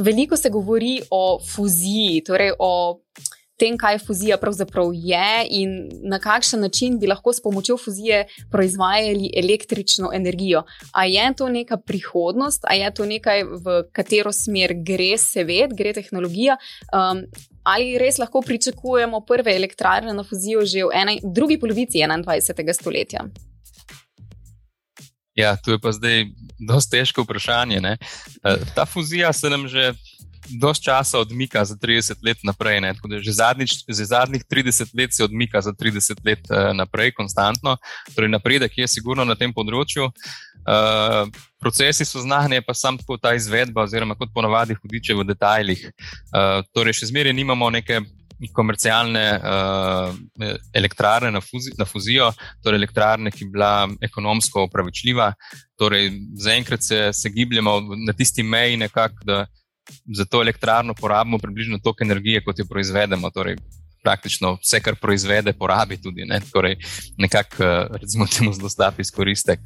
veliko 0.00 0.40
se 0.40 0.48
govori 0.48 1.02
o 1.12 1.36
fuziji, 1.52 2.24
torej 2.24 2.56
o 2.56 2.72
tem, 3.62 3.76
kaj 3.78 4.00
fuzija 4.02 4.36
pravzaprav 4.42 4.90
je 4.92 5.28
in 5.60 5.76
na 6.10 6.18
kakšen 6.18 6.64
način 6.66 6.98
bi 6.98 7.06
lahko 7.06 7.32
s 7.32 7.42
pomočjo 7.42 7.76
fuzije 7.78 8.24
proizvajali 8.50 9.30
električno 9.38 10.10
energijo. 10.14 10.64
A 10.92 11.04
je 11.06 11.28
to 11.38 11.48
neka 11.48 11.76
prihodnost, 11.76 12.64
a 12.66 12.74
je 12.74 12.90
to 12.94 13.06
nekaj, 13.06 13.44
v 13.44 13.78
katero 13.92 14.32
smer 14.32 14.74
gre 14.82 15.14
svet, 15.18 15.76
gre 15.78 15.94
tehnologija. 15.94 16.58
Um, 16.92 17.24
Ali 17.62 17.94
res 17.98 18.16
lahko 18.18 18.40
pričakujemo 18.42 19.20
prve 19.22 19.52
elektrarne 19.54 20.10
na 20.12 20.24
fuzijo 20.26 20.64
že 20.66 20.82
v 20.82 20.88
eni, 20.98 21.20
drugi 21.22 21.60
polovici 21.62 22.00
21. 22.02 22.72
stoletja? 22.74 23.22
Ja, 25.38 25.54
to 25.56 25.70
je 25.70 25.78
pa 25.78 25.92
zdaj 25.92 26.26
dosti 26.58 26.98
težko 26.98 27.22
vprašanje. 27.22 27.80
Ne? 27.80 27.96
Ta 28.74 28.86
fuzija 28.86 29.32
se 29.32 29.50
nam 29.50 29.68
že 29.68 29.92
dosti 30.48 30.84
časa 30.84 31.18
odmika 31.18 31.64
za 31.64 31.74
30 31.74 32.18
let 32.26 32.38
naprej. 32.44 32.80
Že, 33.20 33.32
zadnjič, 33.32 33.72
že 33.88 34.04
zadnjih 34.04 34.44
30 34.44 34.90
let 34.98 35.14
se 35.14 35.24
odmika 35.24 35.60
za 35.60 35.72
30 35.72 36.18
let 36.24 36.38
uh, 36.50 36.72
naprej, 36.76 37.12
konstantno. 37.12 37.76
Torej, 38.14 38.28
napredek 38.28 38.78
je 38.78 38.88
sigurno 38.88 39.24
na 39.24 39.34
tem 39.34 39.52
področju. 39.52 40.10
Uh, 40.62 41.28
procesi 41.60 42.04
so 42.04 42.22
znani, 42.22 42.62
pa 42.62 42.74
sam 42.74 42.98
tako 42.98 43.18
ta 43.18 43.34
izvedba, 43.34 43.82
oziroma 43.82 44.14
kot 44.18 44.32
ponavadi, 44.34 44.78
hudiče 44.78 45.14
v 45.14 45.26
detajlih. 45.26 45.86
Uh, 46.30 46.62
torej, 46.74 47.00
še 47.00 47.12
zmeraj 47.12 47.36
nimamo 47.36 47.70
neke. 47.70 48.02
Komercialne 48.42 49.20
uh, 49.38 50.48
elektrarne 50.74 51.28
na, 51.30 51.38
fuzi, 51.38 51.70
na 51.78 51.86
fuzijo, 51.86 52.32
torej 52.58 52.80
elektrarne, 52.80 53.30
ki 53.30 53.44
bi 53.46 53.52
bila 53.54 53.86
ekonomsko 54.02 54.64
upravičljiva. 54.66 55.28
Torej, 55.78 56.08
zaenkrat 56.42 56.82
se, 56.82 56.98
se 57.14 57.30
gibljemo 57.30 57.76
na 58.02 58.16
tisti 58.18 58.42
meji, 58.42 58.80
nekako, 58.82 59.22
da 59.28 59.44
za 60.16 60.24
to 60.24 60.40
elektrarno 60.42 60.94
porabimo 60.94 61.38
približno 61.38 61.78
toliko 61.78 62.04
energije, 62.04 62.44
kot 62.44 62.58
jo 62.58 62.64
proizvedemo. 62.68 63.30
Torej, 63.30 63.56
praktično 64.02 64.56
vse, 64.60 64.80
kar 64.80 64.96
proizvede, 65.00 65.52
porabi 65.52 65.96
tudi. 66.02 66.26
Ne? 66.26 66.40
Torej, 66.52 66.76
nekako, 67.18 67.64
eh, 67.64 67.86
recimo, 68.02 68.26
temu 68.26 68.52
zelo 68.52 68.68
slab 68.68 69.00
izkoristek. 69.00 69.60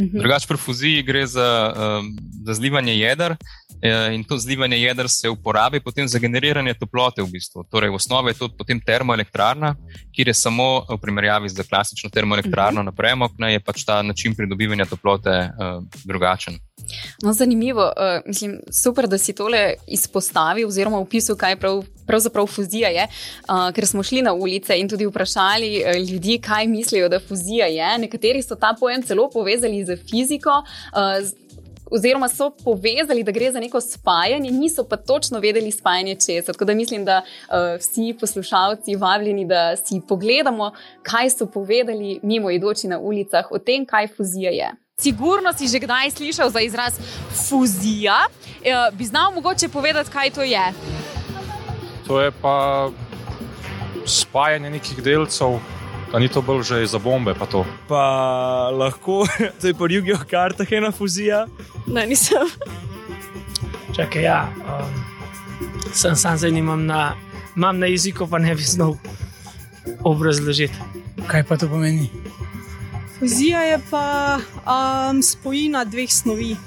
Mhm. 0.00 0.18
Drugač, 0.18 0.46
pri 0.46 0.56
fuziji 0.56 1.02
gre 1.02 1.26
za, 1.26 1.74
um, 1.76 2.16
za 2.46 2.54
zlivanje 2.54 2.96
jedr. 2.98 3.36
Eh, 3.82 4.14
in 4.14 4.24
to 4.24 4.38
zlivanje 4.38 4.76
jedr 4.76 5.08
se 5.08 5.28
uporabi 5.28 5.80
potem 5.80 6.08
za 6.08 6.18
generiranje 6.18 6.74
toplote, 6.74 7.22
v 7.22 7.30
bistvu. 7.32 7.64
Torej, 7.70 7.90
v 7.90 7.94
osnovi 7.94 8.30
je 8.30 8.38
to 8.38 8.48
potem 8.52 8.80
termoelektrarna, 8.80 9.74
kjer 10.12 10.28
je 10.28 10.34
samo 10.34 10.84
v 10.88 10.98
primerjavi 11.00 11.48
z 11.48 11.64
klasično 11.68 12.10
termoelektrarno 12.10 12.80
-huh. 12.80 12.84
na 12.84 12.92
premog, 12.92 13.32
ne, 13.38 13.52
je 13.52 13.60
pač 13.60 13.84
ta 13.84 14.02
način 14.02 14.34
pridobivanja 14.34 14.84
toplote 14.84 15.30
uh, 15.30 15.84
drugačen. 16.04 16.58
No, 17.22 17.32
zanimivo, 17.32 17.84
uh, 17.96 18.20
mislim, 18.26 18.60
super, 18.82 19.08
da 19.08 19.18
si 19.18 19.34
tole 19.34 19.74
izpostavil, 19.86 20.68
oziroma 20.68 20.98
opisal, 20.98 21.36
kaj 21.36 21.56
prav, 21.56 21.82
pravzaprav 22.10 22.46
fuzija 22.46 22.88
je. 22.88 23.06
Uh, 23.06 23.68
ker 23.74 23.86
smo 23.86 24.02
šli 24.02 24.22
na 24.26 24.34
ulice 24.34 24.78
in 24.78 24.88
tudi 24.90 25.06
vprašali 25.06 25.70
uh, 25.82 26.00
ljudi, 26.10 26.38
kaj 26.42 26.66
mislijo, 26.66 27.08
da 27.08 27.20
fuzija 27.20 27.70
je. 27.70 27.92
Nekateri 28.06 28.42
so 28.42 28.58
ta 28.58 28.74
pojem 28.80 29.02
celo 29.06 29.30
povezali 29.30 29.84
z 29.84 30.00
fiziko. 30.10 30.62
Uh, 30.94 31.30
Oziroma, 31.90 32.28
so 32.30 32.52
povezali, 32.64 33.24
da 33.26 33.32
gre 33.34 33.48
za 33.50 33.60
neko 33.60 33.80
spajanje, 33.80 34.50
niso 34.54 34.84
pa 34.86 34.96
točno 34.96 35.40
vedeli 35.42 35.72
spajanje 35.74 36.14
česa. 36.14 36.52
Tako 36.52 36.64
da 36.64 36.74
mislim, 36.74 37.04
da 37.04 37.16
uh, 37.22 37.80
vsi 37.80 38.14
poslušalci 38.20 38.94
vabljeni, 38.96 39.44
da 39.46 39.74
si 39.76 39.98
pogledamo, 40.08 40.70
kaj 41.02 41.30
so 41.30 41.46
povedali 41.46 42.20
mimo 42.22 42.50
idoči 42.50 42.88
na 42.88 42.98
ulicah 42.98 43.50
o 43.50 43.58
tem, 43.58 43.86
kaj 43.86 44.08
fuzija 44.14 44.50
je. 44.50 44.70
Sigurno 45.00 45.52
si 45.52 45.66
že 45.66 45.78
kdaj 45.82 46.10
slišal 46.10 46.50
za 46.50 46.60
izraz 46.60 46.94
fuzija. 47.48 48.22
Uh, 48.30 48.96
bi 48.98 49.04
znal 49.04 49.34
mogoče 49.34 49.68
povedati, 49.68 50.10
kaj 50.10 50.30
to 50.30 50.42
je? 50.42 50.99
To 52.10 52.18
je 52.18 52.30
pa 52.34 52.90
spajanje 54.02 54.70
nekih 54.70 54.98
delcev. 54.98 55.62
A 56.10 56.18
ni 56.18 56.26
to 56.26 56.42
bolj 56.42 56.66
že 56.66 56.82
za 56.90 56.98
bombe? 56.98 57.38
Pa, 57.38 57.46
pa 57.86 58.04
lahko, 58.74 59.30
to 59.62 59.70
je 59.70 59.74
po 59.78 59.86
jugu 59.86 60.18
kartah 60.26 60.66
ena 60.74 60.90
fuzija. 60.90 61.46
Ne, 61.86 62.02
nisem. 62.10 62.50
Čakaj, 63.94 64.22
ja. 64.26 64.50
Um, 64.66 64.90
sem 65.94 66.18
sam 66.18 66.34
zdaj 66.34 66.50
nimam 66.50 66.82
na, 66.82 67.14
imam 67.54 67.78
na 67.78 67.86
jeziku, 67.86 68.26
pa 68.26 68.42
ne 68.42 68.58
bi 68.58 68.66
znal 68.66 68.98
obrazložiti. 70.02 70.74
Kaj 71.30 71.46
pa 71.46 71.54
to 71.54 71.70
pomeni? 71.70 72.10
Fuzija 73.22 73.62
je 73.70 73.78
pa 73.86 74.42
um, 74.66 75.22
spojina 75.22 75.86
dveh 75.86 76.10
snovi. 76.10 76.58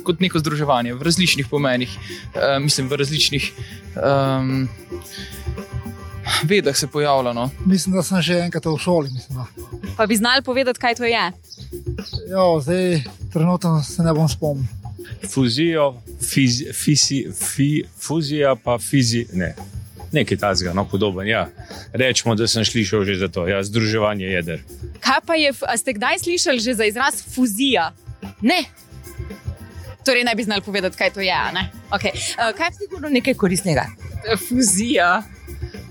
Kot 0.00 0.24
neko 0.24 0.40
združevanje 0.40 0.96
v 0.96 1.04
različnih 1.04 1.52
pomenih, 1.52 1.92
uh, 2.32 2.56
mislim, 2.56 2.88
v 2.88 3.04
različnih. 3.04 3.52
Um, 3.96 4.68
vedah 6.44 6.76
se 6.76 6.86
pojavlja. 6.86 7.32
No? 7.32 7.50
Mislim, 7.66 7.94
da 7.96 8.02
sem 8.02 8.22
že 8.22 8.40
enkrat 8.40 8.66
v 8.66 8.78
šoli. 8.78 9.10
Mislim, 9.10 9.44
pa 9.96 10.06
bi 10.06 10.16
znali 10.16 10.42
povedati, 10.42 10.80
kaj 10.80 10.94
to 10.94 11.04
je? 11.04 11.32
Ja, 12.28 12.60
zdaj 12.60 13.02
trenutno 13.32 13.82
se 13.82 14.02
ne 14.02 14.14
bom 14.14 14.28
spomnil. 14.28 14.66
Fuzijo, 15.28 15.94
fizi, 16.20 16.72
fizi, 16.72 17.26
fi, 17.32 17.84
fuzija, 18.00 18.56
pa 18.56 18.78
fizi. 18.78 19.26
Ne. 19.32 19.54
Nekaj 20.12 20.36
tajnega, 20.36 20.74
no, 20.74 20.84
podoben. 20.84 21.26
Ja. 21.26 21.48
Rečemo, 21.92 22.34
da 22.34 22.46
sem 22.48 22.64
slišal 22.64 23.04
že 23.04 23.16
za 23.16 23.28
to, 23.28 23.46
ja, 23.48 23.62
združevanje 23.64 24.26
jeder. 24.26 24.60
Kaj 25.00 25.20
pa 25.26 25.34
je, 25.34 25.52
ste 25.52 25.96
kdaj 25.96 26.18
slišali 26.18 26.60
že 26.60 26.74
za 26.74 26.84
izraz 26.84 27.22
fuzija? 27.34 27.92
Ne. 28.40 28.64
Torej, 30.04 30.24
ne 30.24 30.34
bi 30.34 30.44
znali 30.44 30.62
povedati, 30.62 30.96
kaj 30.96 31.10
to 31.14 31.20
je. 31.20 31.34
Okay. 31.90 32.10
Uh, 32.14 32.50
kaj 32.56 32.66
je 32.68 32.74
sigurno 32.80 33.08
nekaj 33.08 33.34
koristnega? 33.34 33.86
Fuzija 34.48 35.22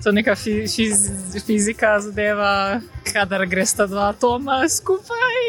to 0.03 0.09
je 0.09 0.13
neka 0.13 0.35
fi, 0.35 0.67
fiz, 0.67 1.09
fizika 1.45 1.99
zadeva, 1.99 2.81
kadar 3.13 3.45
greš 3.45 3.75
ta 3.77 3.87
dva 3.87 4.09
atoma 4.09 4.63
skupaj. 4.69 5.43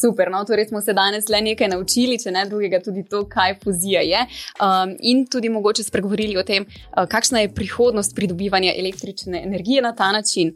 Super, 0.00 0.30
no, 0.30 0.42
torej 0.44 0.66
smo 0.68 0.80
se 0.80 0.92
danes 0.92 1.28
le 1.28 1.40
nekaj 1.40 1.68
naučili, 1.72 2.18
če 2.20 2.32
ne 2.32 2.44
drugega, 2.48 2.82
tudi 2.84 3.04
to, 3.08 3.22
kaj 3.28 3.54
fuzija 3.62 4.02
je, 4.04 4.26
um, 4.60 4.92
in 5.00 5.24
tudi 5.32 5.48
mogoče 5.52 5.84
spregovorili 5.86 6.36
o 6.36 6.44
tem, 6.44 6.66
uh, 6.68 7.06
kakšna 7.08 7.44
je 7.44 7.52
prihodnost 7.54 8.16
pridobivanja 8.16 8.74
električne 8.76 9.40
energije 9.44 9.82
na 9.82 9.94
ta 9.96 10.10
način. 10.12 10.52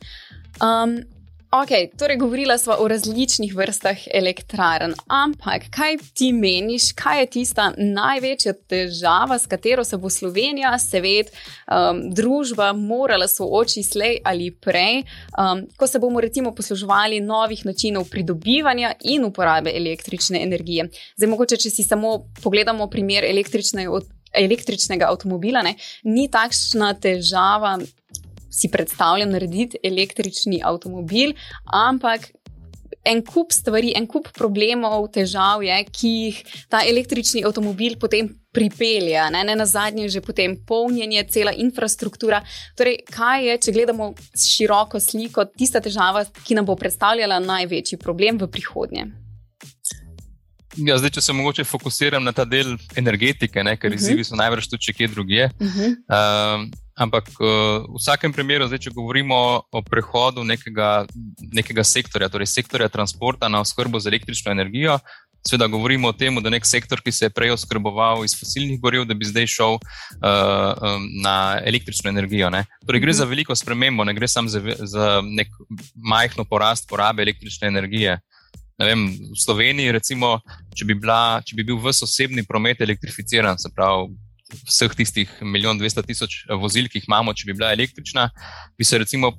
Um, 0.60 1.00
Ok, 1.50 1.98
torej 1.98 2.16
govorila 2.16 2.58
smo 2.58 2.76
o 2.78 2.88
različnih 2.88 3.56
vrstah 3.56 3.98
elektrarn, 4.14 4.92
ampak 5.06 5.64
kaj 5.74 5.96
ti 6.14 6.28
meniš, 6.32 6.92
kaj 6.94 7.20
je 7.20 7.26
tista 7.26 7.64
največja 7.76 8.52
težava, 8.70 9.38
s 9.38 9.50
katero 9.50 9.84
se 9.84 9.98
bo 9.98 10.10
Slovenija, 10.10 10.70
svet, 10.78 11.32
um, 11.66 12.04
družba 12.14 12.70
morala 12.72 13.26
soočiti 13.28 13.82
slej 13.82 14.20
ali 14.24 14.52
prej, 14.54 15.02
um, 15.34 15.66
ko 15.76 15.90
se 15.90 15.98
bomo 15.98 16.22
recimo 16.22 16.54
posluževali 16.54 17.18
novih 17.20 17.66
načinov 17.66 18.06
pridobivanja 18.14 18.94
in 19.00 19.26
uporabe 19.26 19.74
električne 19.74 20.44
energije. 20.46 20.86
Zdaj, 21.16 21.34
mogoče, 21.34 21.56
če 21.56 21.70
si 21.70 21.82
samo 21.82 22.28
pogledamo 22.42 22.86
primer 22.86 23.26
električne. 23.26 23.88
Električnega 24.30 25.08
avtomobila 25.10 25.58
ne, 25.66 25.72
ni 26.06 26.28
takšna 26.30 26.92
težava, 27.02 27.72
si 28.50 28.68
predstavljam 28.68 29.30
narediti 29.30 29.78
električni 29.84 30.60
avtomobil, 30.64 31.32
ampak. 31.64 32.32
En 33.04 33.22
kup 33.24 33.48
stvari, 33.52 33.94
en 33.96 34.04
kup 34.06 34.26
problemov, 34.36 35.06
težav 35.14 35.62
je, 35.64 35.76
ki 35.88 36.08
jih 36.08 36.40
ta 36.68 36.82
električni 36.84 37.40
avtomobil 37.48 37.94
potem 37.96 38.28
pripelje, 38.52 39.16
ne, 39.32 39.40
ne 39.44 39.54
na 39.56 39.64
zadnje, 39.64 40.08
že 40.12 40.20
potem 40.20 40.52
polnjenje, 40.66 41.24
cela 41.32 41.52
infrastruktura. 41.56 42.42
Torej, 42.76 42.98
kaj 43.08 43.46
je, 43.46 43.56
če 43.64 43.72
gledamo 43.72 44.10
široko 44.36 45.00
sliko, 45.00 45.46
tista 45.56 45.80
težava, 45.80 46.26
ki 46.44 46.58
nam 46.58 46.68
bo 46.68 46.76
predstavljala 46.76 47.38
največji 47.40 47.96
problem 47.98 48.36
v 48.36 48.50
prihodnje? 48.52 49.06
Ja, 50.76 50.98
zdaj, 51.00 51.10
če 51.16 51.24
se 51.24 51.32
mogoče 51.32 51.64
fokusiram 51.64 52.24
na 52.24 52.32
ta 52.36 52.44
del 52.44 52.76
energetike, 53.00 53.64
ne, 53.64 53.78
ker 53.80 53.90
Mhm. 53.90 53.96
izzivi 53.98 54.24
so 54.24 54.36
najbrž 54.36 54.68
tudi 54.70 54.82
če 54.82 54.92
kje 54.92 55.08
drugje. 55.08 55.50
Mhm. 55.60 55.96
Um, 56.04 56.70
ampak 57.00 57.32
uh, 57.40 57.88
v 57.88 57.96
vsakem 57.96 58.32
primeru, 58.32 58.68
zdaj, 58.68 58.84
če 58.84 58.92
govorimo 58.92 59.64
o 59.72 59.80
prehodu 59.82 60.44
nekega, 60.44 61.06
nekega 61.40 61.84
sektorja, 61.86 62.28
torej 62.28 62.50
sektorja 62.52 62.90
transporta 62.92 63.48
na 63.48 63.62
oskrbo 63.64 64.00
z 64.00 64.12
električno 64.12 64.52
energijo, 64.52 64.98
seveda 65.46 65.70
govorimo 65.72 66.08
o 66.08 66.12
tem, 66.12 66.36
da 66.44 66.52
nek 66.52 66.66
sektor, 66.68 67.00
ki 67.00 67.12
se 67.12 67.26
je 67.26 67.32
prej 67.32 67.54
oskrboval 67.56 68.24
iz 68.24 68.34
fosilnih 68.36 68.80
goriv, 68.80 69.06
da 69.08 69.16
bi 69.16 69.24
zdaj 69.24 69.48
šel 69.48 69.78
uh, 69.78 69.84
um, 70.20 71.06
na 71.24 71.60
električno 71.64 72.12
energijo. 72.12 72.50
Ne. 72.52 72.66
Torej, 72.86 73.00
gre 73.00 73.14
Mhm. 73.14 73.18
za 73.18 73.24
veliko 73.24 73.56
spremembo, 73.56 74.04
ne 74.04 74.14
gre 74.14 74.28
samo 74.28 74.48
za, 74.48 74.60
za 74.78 75.22
nek 75.24 75.48
majhno 75.96 76.44
porast 76.44 76.88
porabe 76.88 77.22
električne 77.22 77.68
energije. 77.68 78.20
Ne 78.78 78.86
Vem, 78.86 79.08
v 79.12 79.36
Sloveniji, 79.36 79.92
recimo, 79.92 80.40
če 80.74 80.84
bi, 80.84 80.94
bila, 80.94 81.42
če 81.44 81.56
bi 81.56 81.64
bil 81.64 81.76
vse 81.76 82.04
osebni 82.04 82.44
promet 82.48 82.80
elektrificiran, 82.80 83.58
se 83.58 83.68
pravi, 83.76 84.08
vseh 84.68 84.94
tistih 84.96 85.32
milijon 85.42 85.78
dvesto 85.78 86.02
tisoč 86.06 86.44
vozil, 86.60 86.88
ki 86.90 87.00
jih 87.00 87.08
imamo, 87.08 87.34
če 87.36 87.48
bi 87.48 87.56
bila 87.58 87.72
električna, 87.74 88.28
bi 88.78 88.86
se 88.86 88.98
recimo 88.98 89.32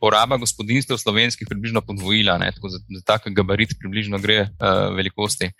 poraba 0.00 0.38
gospodinstv 0.40 0.98
slovenskih 1.00 1.48
približno 1.50 1.82
podvojila. 1.86 2.38
Ne, 2.42 2.52
tako 2.54 2.72
za, 2.72 2.82
za 2.82 3.04
tak 3.06 3.28
gabarit 3.34 3.76
približno 3.80 4.18
gre 4.22 4.46
uh, 4.46 4.94
velikosti. 4.96 5.50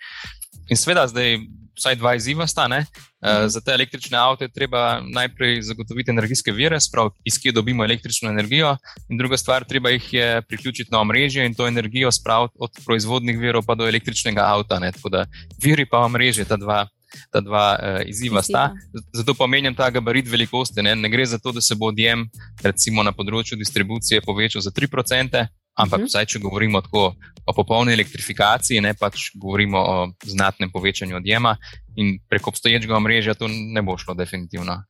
In 0.69 0.79
seveda, 0.79 1.05
zdaj 1.07 1.37
vsaj 1.75 1.97
dva 1.99 2.15
izziva 2.15 2.47
sta. 2.47 2.67
Ne? 2.71 2.85
Uh, 3.19 3.45
za 3.51 3.61
te 3.61 3.73
električne 3.75 4.17
avto 4.17 4.45
je 4.45 4.53
treba 4.53 5.01
najprej 5.03 5.61
zagotoviti 5.67 6.11
energijske 6.11 6.53
vire, 6.55 6.79
sprav, 6.81 7.11
iz 7.27 7.37
kje 7.41 7.51
dobimo 7.55 7.83
električno 7.83 8.29
energijo, 8.29 8.75
in 9.09 9.19
druga 9.19 9.37
stvar, 9.37 9.65
treba 9.67 9.91
jih 9.93 10.13
je 10.13 10.41
priključiti 10.47 10.91
na 10.91 11.01
omrežje 11.03 11.45
in 11.45 11.55
to 11.55 11.67
energijo 11.67 12.11
spraviti 12.11 12.55
od 12.59 12.71
proizvodnih 12.85 13.39
virov 13.39 13.65
pa 13.67 13.75
do 13.75 13.87
električnega 13.87 14.45
avta. 14.45 14.79
Ne? 14.79 14.91
Tako 14.91 15.09
da 15.09 15.25
viri 15.61 15.85
pa 15.85 16.05
omrežje, 16.05 16.45
ta 16.45 16.57
dva. 16.57 16.85
Ta 17.31 17.41
dva 17.41 17.65
uh, 17.75 17.99
izziva 18.05 18.41
sta. 18.43 18.71
Zato 19.13 19.33
pa 19.33 19.47
menjam 19.47 19.75
ta 19.75 19.89
gabarit 19.89 20.27
velikosti. 20.27 20.81
Ne? 20.81 20.95
ne 20.95 21.09
gre 21.09 21.25
za 21.25 21.37
to, 21.37 21.51
da 21.51 21.61
se 21.61 21.75
bo 21.75 21.91
odjem, 21.93 22.27
recimo 22.63 23.03
na 23.03 23.11
področju 23.11 23.57
distribucije, 23.57 24.21
povečal 24.25 24.61
za 24.61 24.71
3%, 24.71 25.47
ampak 25.75 25.99
Mhm. 25.99 26.07
vsaj 26.07 26.25
če 26.25 26.39
govorimo 26.39 26.81
tako 26.81 27.15
o 27.45 27.53
popolni 27.53 27.93
elektrifikaciji, 27.93 28.81
ne 28.81 28.93
pač 28.93 29.31
govorimo 29.35 29.77
o 29.79 29.95
znatnem 30.23 30.71
povečanju 30.71 31.15
odjema 31.15 31.57
in 31.95 32.19
preko 32.29 32.49
obstoječega 32.49 32.95
omrežja 32.95 33.33
to 33.33 33.47
ne 33.47 33.81
bo 33.81 33.97
šlo 33.97 34.13
definitivno. 34.13 34.83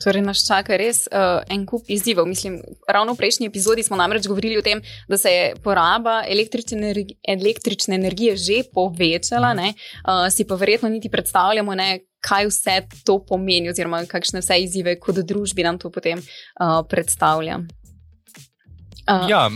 Torej, 0.00 0.22
nas 0.24 0.40
čaka 0.46 0.78
res 0.80 1.04
uh, 1.12 1.42
en 1.52 1.66
kup 1.68 1.84
izzivov. 1.92 2.24
Mislim, 2.28 2.60
ravno 2.88 3.12
v 3.12 3.20
prejšnji 3.20 3.46
epizodi 3.50 3.82
smo 3.84 3.98
namreč 4.00 4.24
govorili 4.26 4.56
o 4.56 4.62
tem, 4.64 4.80
da 5.08 5.18
se 5.20 5.28
je 5.28 5.50
poraba 5.64 6.22
električne, 6.24 6.78
energi 6.78 7.18
električne 7.28 7.98
energije 8.00 8.36
že 8.36 8.62
povečala, 8.72 9.52
ne? 9.54 9.74
uh, 10.06 10.28
si 10.32 10.46
pa 10.48 10.56
verjetno 10.56 10.88
niti 10.88 11.10
predstavljamo, 11.12 11.74
ne, 11.74 12.00
kaj 12.20 12.48
vse 12.48 12.78
to 13.04 13.18
pomeni, 13.24 13.68
oziroma 13.68 14.04
kakšne 14.08 14.40
vse 14.40 14.56
izzive 14.64 14.96
kot 15.00 15.20
družbi 15.20 15.64
nam 15.64 15.78
to 15.78 15.90
potem 15.92 16.20
uh, 16.20 16.80
predstavlja. 16.88 17.60
Uh, 19.10 19.28
Ja, 19.28 19.50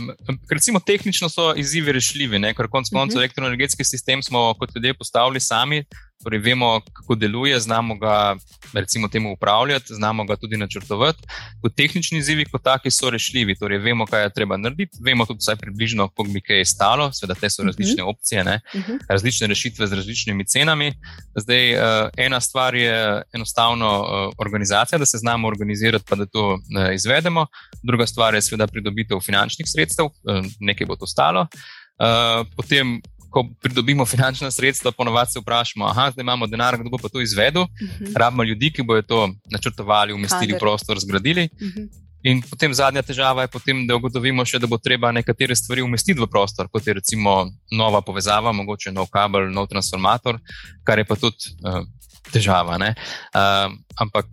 recimo 0.51 0.79
tehnično 0.79 1.29
so 1.29 1.53
izzivi 1.57 1.91
rešljivi, 1.95 2.39
ne? 2.39 2.53
ker 2.53 2.67
konec 2.69 2.89
koncev 2.89 3.17
Mhm. 3.17 3.23
elektroenergetski 3.23 3.83
sistem 3.83 4.23
smo 4.23 4.53
kot 4.59 4.75
ljudje 4.75 4.93
postavili 4.93 5.39
sami, 5.39 5.85
torej 6.25 6.41
vemo, 6.41 6.79
kako 6.93 7.15
deluje, 7.15 7.59
znamo 7.59 7.95
ga 8.01 8.35
recimo 8.73 9.07
temu 9.07 9.33
upravljati, 9.33 9.93
znamo 9.93 10.25
ga 10.25 10.35
tudi 10.35 10.57
načrtovati. 10.57 11.21
Kot 11.61 11.75
tehnični 11.77 12.17
izzivi 12.19 12.45
kot 12.45 12.63
taki 12.63 12.91
so 12.91 13.09
rešljivi, 13.09 13.55
torej 13.59 13.77
vemo, 13.85 14.05
kaj 14.09 14.23
je 14.23 14.33
treba 14.33 14.57
narediti, 14.57 14.97
vemo 15.05 15.25
tudi 15.25 15.43
vsaj 15.43 15.55
približno, 15.61 16.07
koliko 16.15 16.33
bi 16.33 16.41
kaj 16.41 16.65
stalo, 16.65 17.11
seveda 17.13 17.37
te 17.39 17.49
so 17.49 17.61
Mhm. 17.61 17.67
različne 17.69 18.03
opcije, 18.03 18.43
ne? 18.43 18.59
Mhm. 18.75 18.97
različne 19.09 19.47
rešitve 19.47 19.87
z 19.87 19.93
različnimi 19.93 20.45
cenami. 20.45 20.93
Zdaj, 21.35 21.73
uh, 21.73 22.09
ena 22.17 22.39
stvar 22.41 22.75
je 22.75 23.21
enostavno 23.33 23.89
uh, 24.01 24.33
organizacija, 24.37 24.99
da 24.99 25.05
se 25.05 25.17
znamo 25.17 25.47
organizirati, 25.47 26.05
pa 26.09 26.15
da 26.15 26.25
to 26.25 26.53
uh, 26.53 26.59
izvedemo. 26.93 27.47
Druga 27.83 28.07
stvar 28.07 28.35
je 28.35 28.41
seveda 28.41 28.67
pridobitev 28.67 29.19
finančnih 29.19 29.67
sredstev, 29.69 30.05
uh, 30.05 30.45
nekaj 30.59 30.87
bo 30.87 30.95
to 30.95 31.07
stalo. 31.07 31.41
Uh, 31.41 32.47
potem, 32.57 33.01
ko 33.35 33.43
pridobimo 33.61 34.05
finančna 34.07 34.47
sredstva, 34.51 34.93
ponovadi 34.95 35.31
se 35.31 35.39
vprašamo, 35.39 35.89
da 35.93 36.07
zdaj 36.11 36.23
imamo 36.23 36.47
denar, 36.47 36.77
kdo 36.79 36.89
bo 36.89 36.97
pa 36.97 37.09
to 37.11 37.21
izvedel. 37.21 37.67
Mhm. 37.81 38.15
Rabimo 38.15 38.43
ljudi, 38.43 38.71
ki 38.71 38.83
bodo 38.83 39.01
to 39.01 39.29
načrtovali, 39.51 40.13
umestili 40.13 40.53
Kader. 40.53 40.57
v 40.57 40.59
prostor, 40.59 40.99
zgradili. 40.99 41.49
Mhm. 41.61 41.83
In 42.23 42.41
potem 42.41 42.73
zadnja 42.73 43.03
težava 43.05 43.43
je, 43.43 43.51
potem, 43.53 43.83
da 43.87 43.95
ugotovimo 43.99 44.45
še, 44.45 44.57
da 44.59 44.67
bo 44.67 44.79
treba 44.81 45.11
nekatere 45.11 45.55
stvari 45.55 45.83
umestiti 45.85 46.17
v 46.21 46.27
prostor, 46.31 46.69
kot 46.71 46.87
je 46.87 46.95
recimo 46.97 47.35
nova 47.71 48.01
povezava, 48.01 48.53
mogoče 48.55 48.91
nov 48.95 49.11
kabel, 49.13 49.51
nov 49.53 49.67
transformator, 49.69 50.39
kar 50.87 50.97
je 50.97 51.05
pa 51.05 51.19
tudi 51.21 51.51
uh, 51.61 51.83
težava. 52.31 52.79
Uh, 52.81 53.75
ampak 54.01 54.25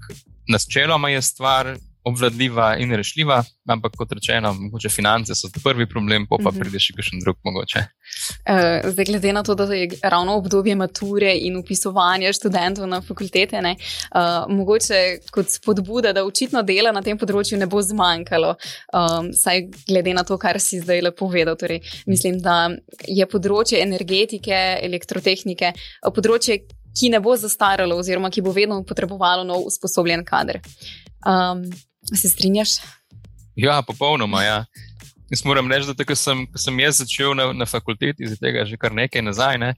načeloma 0.48 1.10
je 1.12 1.22
stvar 1.22 1.74
obvladljiva 2.04 2.76
in 2.82 2.92
rešljiva, 2.94 3.44
ampak 3.68 3.92
kot 3.96 4.12
rečeno, 4.12 4.52
mogoče 4.58 4.88
finance 4.88 5.34
so 5.34 5.48
prvi 5.64 5.86
problem, 5.88 6.26
pa, 6.26 6.36
pa 6.42 6.50
Mhm. 6.50 6.60
pride 6.60 6.78
še 6.82 6.92
kakšen 6.96 7.20
drug 7.22 7.36
mogoče. 7.44 7.78
Uh, 7.78 8.90
zdaj, 8.90 9.04
glede 9.04 9.32
na 9.32 9.42
to, 9.42 9.54
da 9.54 9.64
je 9.74 9.88
ravno 10.02 10.36
obdobje 10.36 10.74
mature 10.76 11.32
in 11.38 11.56
upisovanja 11.56 12.32
študentov 12.32 12.86
na 12.88 13.00
fakultete, 13.00 13.62
ne, 13.62 13.76
uh, 14.14 14.50
mogoče 14.50 15.18
kot 15.30 15.48
spodbuda, 15.48 16.12
da 16.12 16.24
očitno 16.24 16.62
dela 16.62 16.92
na 16.92 17.02
tem 17.02 17.18
področju 17.18 17.58
ne 17.58 17.66
bo 17.66 17.82
zmanjkalo. 17.82 18.56
Um, 18.92 19.32
saj 19.32 19.68
glede 19.86 20.14
na 20.14 20.24
to, 20.24 20.38
kar 20.38 20.60
si 20.60 20.80
zdaj 20.80 21.00
lepo 21.02 21.22
povedal. 21.22 21.56
Torej, 21.56 21.80
mislim, 22.06 22.40
da 22.42 22.70
je 23.06 23.26
področje 23.26 23.78
energetike, 23.82 24.78
elektrotehnike 24.82 25.72
uh, 25.72 26.10
področje, 26.12 26.64
ki 26.92 27.08
ne 27.08 27.20
bo 27.24 27.36
zastaralo, 27.36 27.96
oziroma 27.96 28.28
ki 28.30 28.42
bo 28.42 28.52
vedno 28.52 28.82
potrebovalo 28.84 29.46
nov 29.48 29.64
usposobljen 29.70 30.24
kader. 30.28 30.60
Um, 31.24 31.62
se 32.10 32.28
strinjaš? 32.28 32.78
Ja, 33.56 33.82
popolnoma. 33.82 34.42
Ja. 34.42 34.64
Jaz 35.30 35.44
moram 35.44 35.70
reči, 35.72 35.94
da 35.96 36.04
ko 36.04 36.16
sem, 36.16 36.44
ko 36.52 36.60
sem 36.60 36.80
jaz 36.80 36.98
začel 37.00 37.34
na, 37.36 37.52
na 37.56 37.66
fakulteti, 37.68 38.24
iz 38.24 38.36
tega 38.40 38.66
že 38.68 38.76
kar 38.76 38.92
nekaj 38.92 39.22
nazaj, 39.24 39.58
ne, 39.60 39.70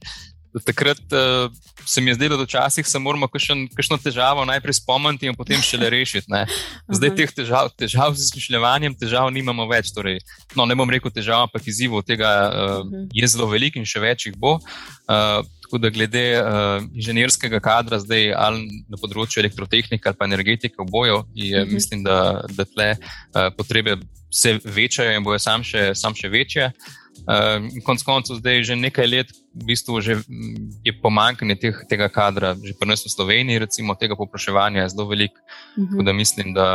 da 0.55 0.61
takrat 0.63 0.99
uh, 1.11 1.51
se 1.85 2.01
mi 2.01 2.09
je 2.09 2.15
zdelo, 2.15 2.37
da 2.37 2.43
včasih 2.43 2.87
se 2.87 2.99
moramo 2.99 3.27
kakšno 3.27 3.97
težavo 4.03 4.45
najprej 4.45 4.73
spomniti 4.79 5.27
in 5.27 5.35
potem 5.35 5.59
šele 5.61 5.89
rešiti. 5.91 6.31
Ne. 6.31 6.45
Zdaj 6.87 7.11
teh 7.15 7.33
težav, 7.35 7.73
težav 7.75 8.15
z 8.15 8.29
izmišljevanjem, 8.29 8.95
težav 8.95 9.27
nimamo 9.35 9.67
več. 9.67 9.91
Torej, 9.95 10.21
no, 10.55 10.63
ne 10.65 10.77
bom 10.79 10.89
rekel 10.89 11.11
težav, 11.11 11.49
ampak 11.49 11.67
izzivov 11.67 12.05
tega 12.07 12.31
uh, 12.47 12.95
je 13.11 13.27
zelo 13.27 13.49
veliko 13.51 13.81
in 13.81 13.89
še 13.89 13.99
več 13.99 14.29
jih 14.29 14.39
bo. 14.39 14.55
Uh, 14.55 15.43
tako 15.65 15.81
da 15.83 15.91
glede 15.91 16.25
uh, 16.39 16.79
inženirskega 16.95 17.59
kadra, 17.59 17.99
zdaj 17.99 18.31
ali 18.39 18.83
na 18.87 18.99
področju 19.01 19.43
elektrotehnike 19.43 20.07
ali 20.07 20.17
pa 20.17 20.29
energetike, 20.29 20.79
obojo, 20.79 21.25
je, 21.35 21.65
Mhm. 21.65 21.73
mislim, 21.73 22.03
da, 22.07 22.45
da 22.47 22.63
tle 22.63 22.93
uh, 22.95 23.49
potrebe 23.57 23.99
se 24.31 24.59
večajo 24.63 25.17
in 25.17 25.23
bojo 25.23 25.39
sam 25.39 25.63
še, 25.63 25.91
sam 25.95 26.15
še 26.15 26.31
večje. 26.31 26.71
Uh, 26.71 27.04
konc 27.85 28.03
koncev, 28.03 28.39
zdaj 28.41 28.63
že 28.63 28.75
nekaj 28.75 29.07
let 29.07 29.29
v 29.55 29.63
bistvu 29.71 30.01
že, 30.01 30.19
je 30.83 30.93
pomankanje 31.01 31.55
teh, 31.55 31.75
tega 31.89 32.09
kadra, 32.11 32.53
že 32.59 32.75
pri 32.75 32.91
nas 32.91 33.05
v 33.05 33.13
Sloveniji, 33.13 33.63
recimo, 33.63 33.95
tega 33.95 34.19
popraševanja 34.19 34.83
je 34.83 34.91
zelo 34.91 35.07
veliko. 35.07 35.39
Mhm. 35.77 35.87
Tako 35.91 36.03
da 36.03 36.13
mislim, 36.13 36.53
da 36.53 36.67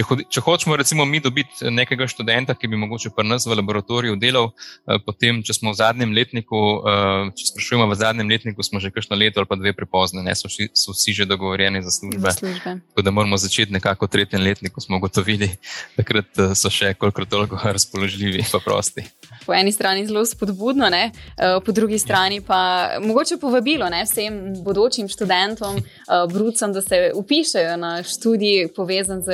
če, 0.00 0.06
hodi, 0.08 0.24
če 0.32 0.40
hočemo, 0.44 0.76
recimo, 0.80 1.04
mi 1.04 1.20
dobiti 1.20 1.68
nekega 1.70 2.06
študenta, 2.08 2.54
ki 2.56 2.70
bi 2.72 2.78
mogoče 2.80 3.12
pri 3.16 3.26
nas 3.28 3.44
v 3.46 3.56
laboratoriju 3.58 4.16
delal, 4.20 4.50
eh, 4.88 4.98
potem, 5.04 5.42
če 5.44 5.56
smo 5.56 5.74
v 5.74 5.80
zadnjem 5.80 6.14
letniku, 6.16 6.60
eh, 6.80 7.30
če 7.36 7.50
sprašujemo 7.52 7.88
v 7.90 7.98
zadnjem 8.00 8.30
letniku, 8.32 8.64
smo 8.64 8.80
že 8.80 8.90
kakšno 8.94 9.18
leto 9.20 9.40
ali 9.42 9.48
pa 9.50 9.56
dve 9.60 9.72
prepozni, 9.76 10.22
ne 10.24 10.34
so, 10.34 10.48
vsi- 10.48 10.70
so 10.72 10.94
vsi 10.96 11.12
že 11.20 11.24
dogovorjeni 11.28 11.82
za 11.84 11.90
službe. 11.90 12.30
Za 12.30 12.38
službe. 12.40 12.70
Tako 12.94 13.02
da 13.02 13.10
moramo 13.10 13.36
začeti 13.36 13.72
nekako 13.72 14.06
v 14.06 14.14
tretjem 14.16 14.42
letniku, 14.42 14.80
smo 14.80 14.96
ugotovili, 14.96 15.50
takrat 16.00 16.30
eh, 16.38 16.54
so 16.56 16.70
še 16.72 16.94
kolikor 16.94 17.26
toliko 17.26 17.60
razpoložljivi 17.76 18.40
in 18.40 18.48
prosti. 18.64 19.04
po 19.46 19.54
eni 19.54 19.72
strani 19.72 20.06
zelo 20.06 20.24
spodbudno, 20.26 20.88
ne? 20.88 21.10
eh, 21.36 21.58
po 21.64 21.72
drugi 21.72 21.98
strani 21.98 22.40
pa 22.40 22.90
mogoče 23.02 23.36
povabilo 23.40 23.88
ne? 23.88 24.04
vsem 24.04 24.62
bodočim 24.64 25.08
študentom, 25.08 25.76
eh, 25.76 26.26
brucem, 26.32 26.72
da 26.72 26.80
se 26.82 27.12
upišajo 27.14 27.76
na 27.76 28.02
študij 28.02 28.68
povezan 28.76 29.22
z 29.22 29.28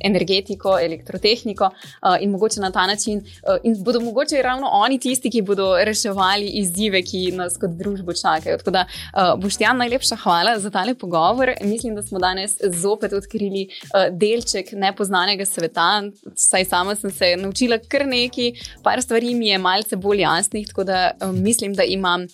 energetiko, 0.00 0.78
elektrotehniko 0.78 1.70
eh, 1.70 2.16
in 2.20 2.30
mogoče 2.30 2.60
na 2.60 2.70
ta 2.70 2.86
način, 2.86 3.18
eh, 3.18 3.58
in 3.62 3.76
bodo 3.84 4.00
mogoče 4.00 4.42
ravno 4.42 4.68
oni 4.72 4.98
tisti, 4.98 5.30
ki 5.30 5.42
bodo 5.42 5.76
reševali 5.84 6.46
izzive, 6.60 7.02
ki 7.02 7.32
nas 7.32 7.56
kot 7.60 7.70
družbo 7.70 8.12
čakajo. 8.12 8.58
Tako 8.58 8.70
da, 8.70 8.86
eh, 8.88 9.32
Boštjan, 9.36 9.76
najlepša 9.76 10.16
hvala 10.16 10.58
za 10.58 10.70
tale 10.70 10.94
pogovor. 10.94 11.52
Mislim, 11.62 11.94
da 11.94 12.02
smo 12.02 12.18
danes 12.18 12.56
zopet 12.62 13.12
odkrili 13.12 13.68
eh, 13.68 14.10
delček 14.10 14.72
nepoznanega 14.72 15.46
sveta. 15.46 16.02
Saj 16.34 16.64
sama 16.64 16.94
sem 16.94 17.10
se 17.10 17.36
naučila 17.36 17.78
kar 17.88 18.06
nekaj, 18.06 18.52
par 18.82 19.02
stvari 19.02 19.34
mi 19.34 19.48
je 19.48 19.58
malce 19.58 19.96
bolj 19.96 20.20
jasnih, 20.20 20.66
tako 20.68 20.84
da 20.84 21.10
eh, 21.10 21.32
mislim, 21.32 21.74
da 21.74 21.82
imam 21.82 22.26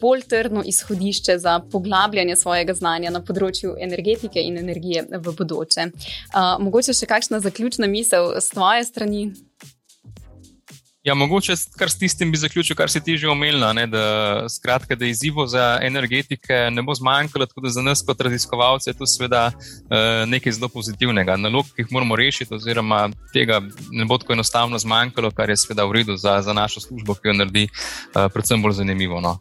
bolj 0.00 0.22
trdno 0.22 0.62
izhodišče 0.66 1.38
za 1.38 1.60
poglabljanje 1.72 2.36
svojega 2.36 2.74
znanja 2.74 3.10
na 3.10 3.22
področju 3.24 3.74
energetike 3.80 4.40
in 4.42 4.58
energije 4.58 5.06
v 5.10 5.34
bodoče. 5.36 5.86
Uh, 5.90 6.56
mogoče 6.62 6.94
še 7.00 7.08
kakšna 7.08 7.40
zaključna 7.40 7.88
misel 7.90 8.34
z 8.40 8.52
tvoje 8.52 8.84
strani? 8.84 9.30
Ja, 11.00 11.14
mogoče 11.16 11.54
kar 11.80 11.88
s 11.88 11.96
tistim 11.96 12.28
bi 12.32 12.36
zaključil, 12.36 12.76
kar 12.76 12.90
si 12.92 13.00
ti 13.00 13.14
že 13.16 13.28
omenila, 13.32 13.72
ne, 13.72 13.86
da, 13.88 14.02
skratka, 14.52 14.94
da 15.00 15.08
izzivo 15.08 15.46
za 15.48 15.78
energetike 15.82 16.58
ne 16.70 16.82
bo 16.84 16.94
zmanjkalo, 16.94 17.46
tako 17.48 17.64
da 17.64 17.72
za 17.72 17.82
nas 17.82 18.02
kot 18.06 18.20
raziskovalce 18.20 18.90
je 18.90 18.94
to 18.98 19.08
seveda 19.08 19.46
uh, 19.48 20.28
nekaj 20.28 20.52
zelo 20.58 20.68
pozitivnega. 20.68 21.38
Nalog, 21.40 21.72
ki 21.72 21.86
jih 21.86 21.94
moramo 21.96 22.16
rešiti, 22.20 22.54
oziroma 22.54 23.06
tega 23.32 23.62
ne 23.90 24.04
bo 24.04 24.18
tako 24.20 24.36
enostavno 24.36 24.78
zmanjkalo, 24.78 25.32
kar 25.32 25.48
je 25.48 25.56
seveda 25.64 25.88
v 25.88 26.02
redu 26.02 26.16
za, 26.20 26.42
za 26.44 26.52
našo 26.52 26.84
službo, 26.84 27.16
ki 27.16 27.32
jo 27.32 27.38
naredi 27.38 27.68
uh, 27.70 28.28
predvsem 28.28 28.60
bolj 28.62 28.82
zanimivo. 28.84 29.24
No, 29.24 29.38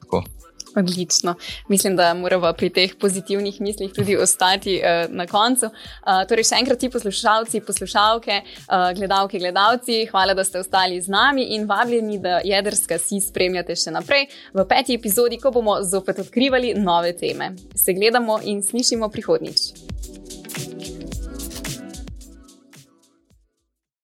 Odlično. 0.76 1.36
Mislim, 1.68 1.96
da 1.96 2.14
moramo 2.14 2.54
pri 2.54 2.70
teh 2.70 2.96
pozitivnih 3.00 3.62
mislih 3.62 3.94
tudi 3.94 4.18
ostati 4.18 4.82
uh, 4.82 5.16
na 5.16 5.28
koncu. 5.28 5.66
Uh, 5.66 6.24
torej, 6.30 6.50
še 6.50 6.60
enkrat, 6.62 6.80
ti 6.80 6.90
poslušalci, 6.90 7.62
poslušalke, 7.66 8.42
uh, 8.42 8.90
gledalke, 8.98 9.40
gledalci, 9.40 10.06
hvala, 10.12 10.34
da 10.34 10.44
ste 10.44 10.60
ostali 10.60 11.02
z 11.02 11.12
nami 11.12 11.50
in 11.56 11.68
vabljeni, 11.70 12.20
da 12.20 12.40
jedrska 12.46 13.00
si 13.02 13.22
spremljate 13.24 13.76
še 13.76 13.94
naprej 13.96 14.30
v 14.54 14.66
peti 14.70 14.98
epizodi, 15.00 15.40
ko 15.42 15.52
bomo 15.52 15.80
zopet 15.84 16.20
odkrivali 16.20 16.76
nove 16.78 17.16
teme. 17.18 17.54
Se 17.76 17.94
gledamo 17.94 18.40
in 18.44 18.64
slišimo 18.64 19.10
prihodnjič. 19.10 21.19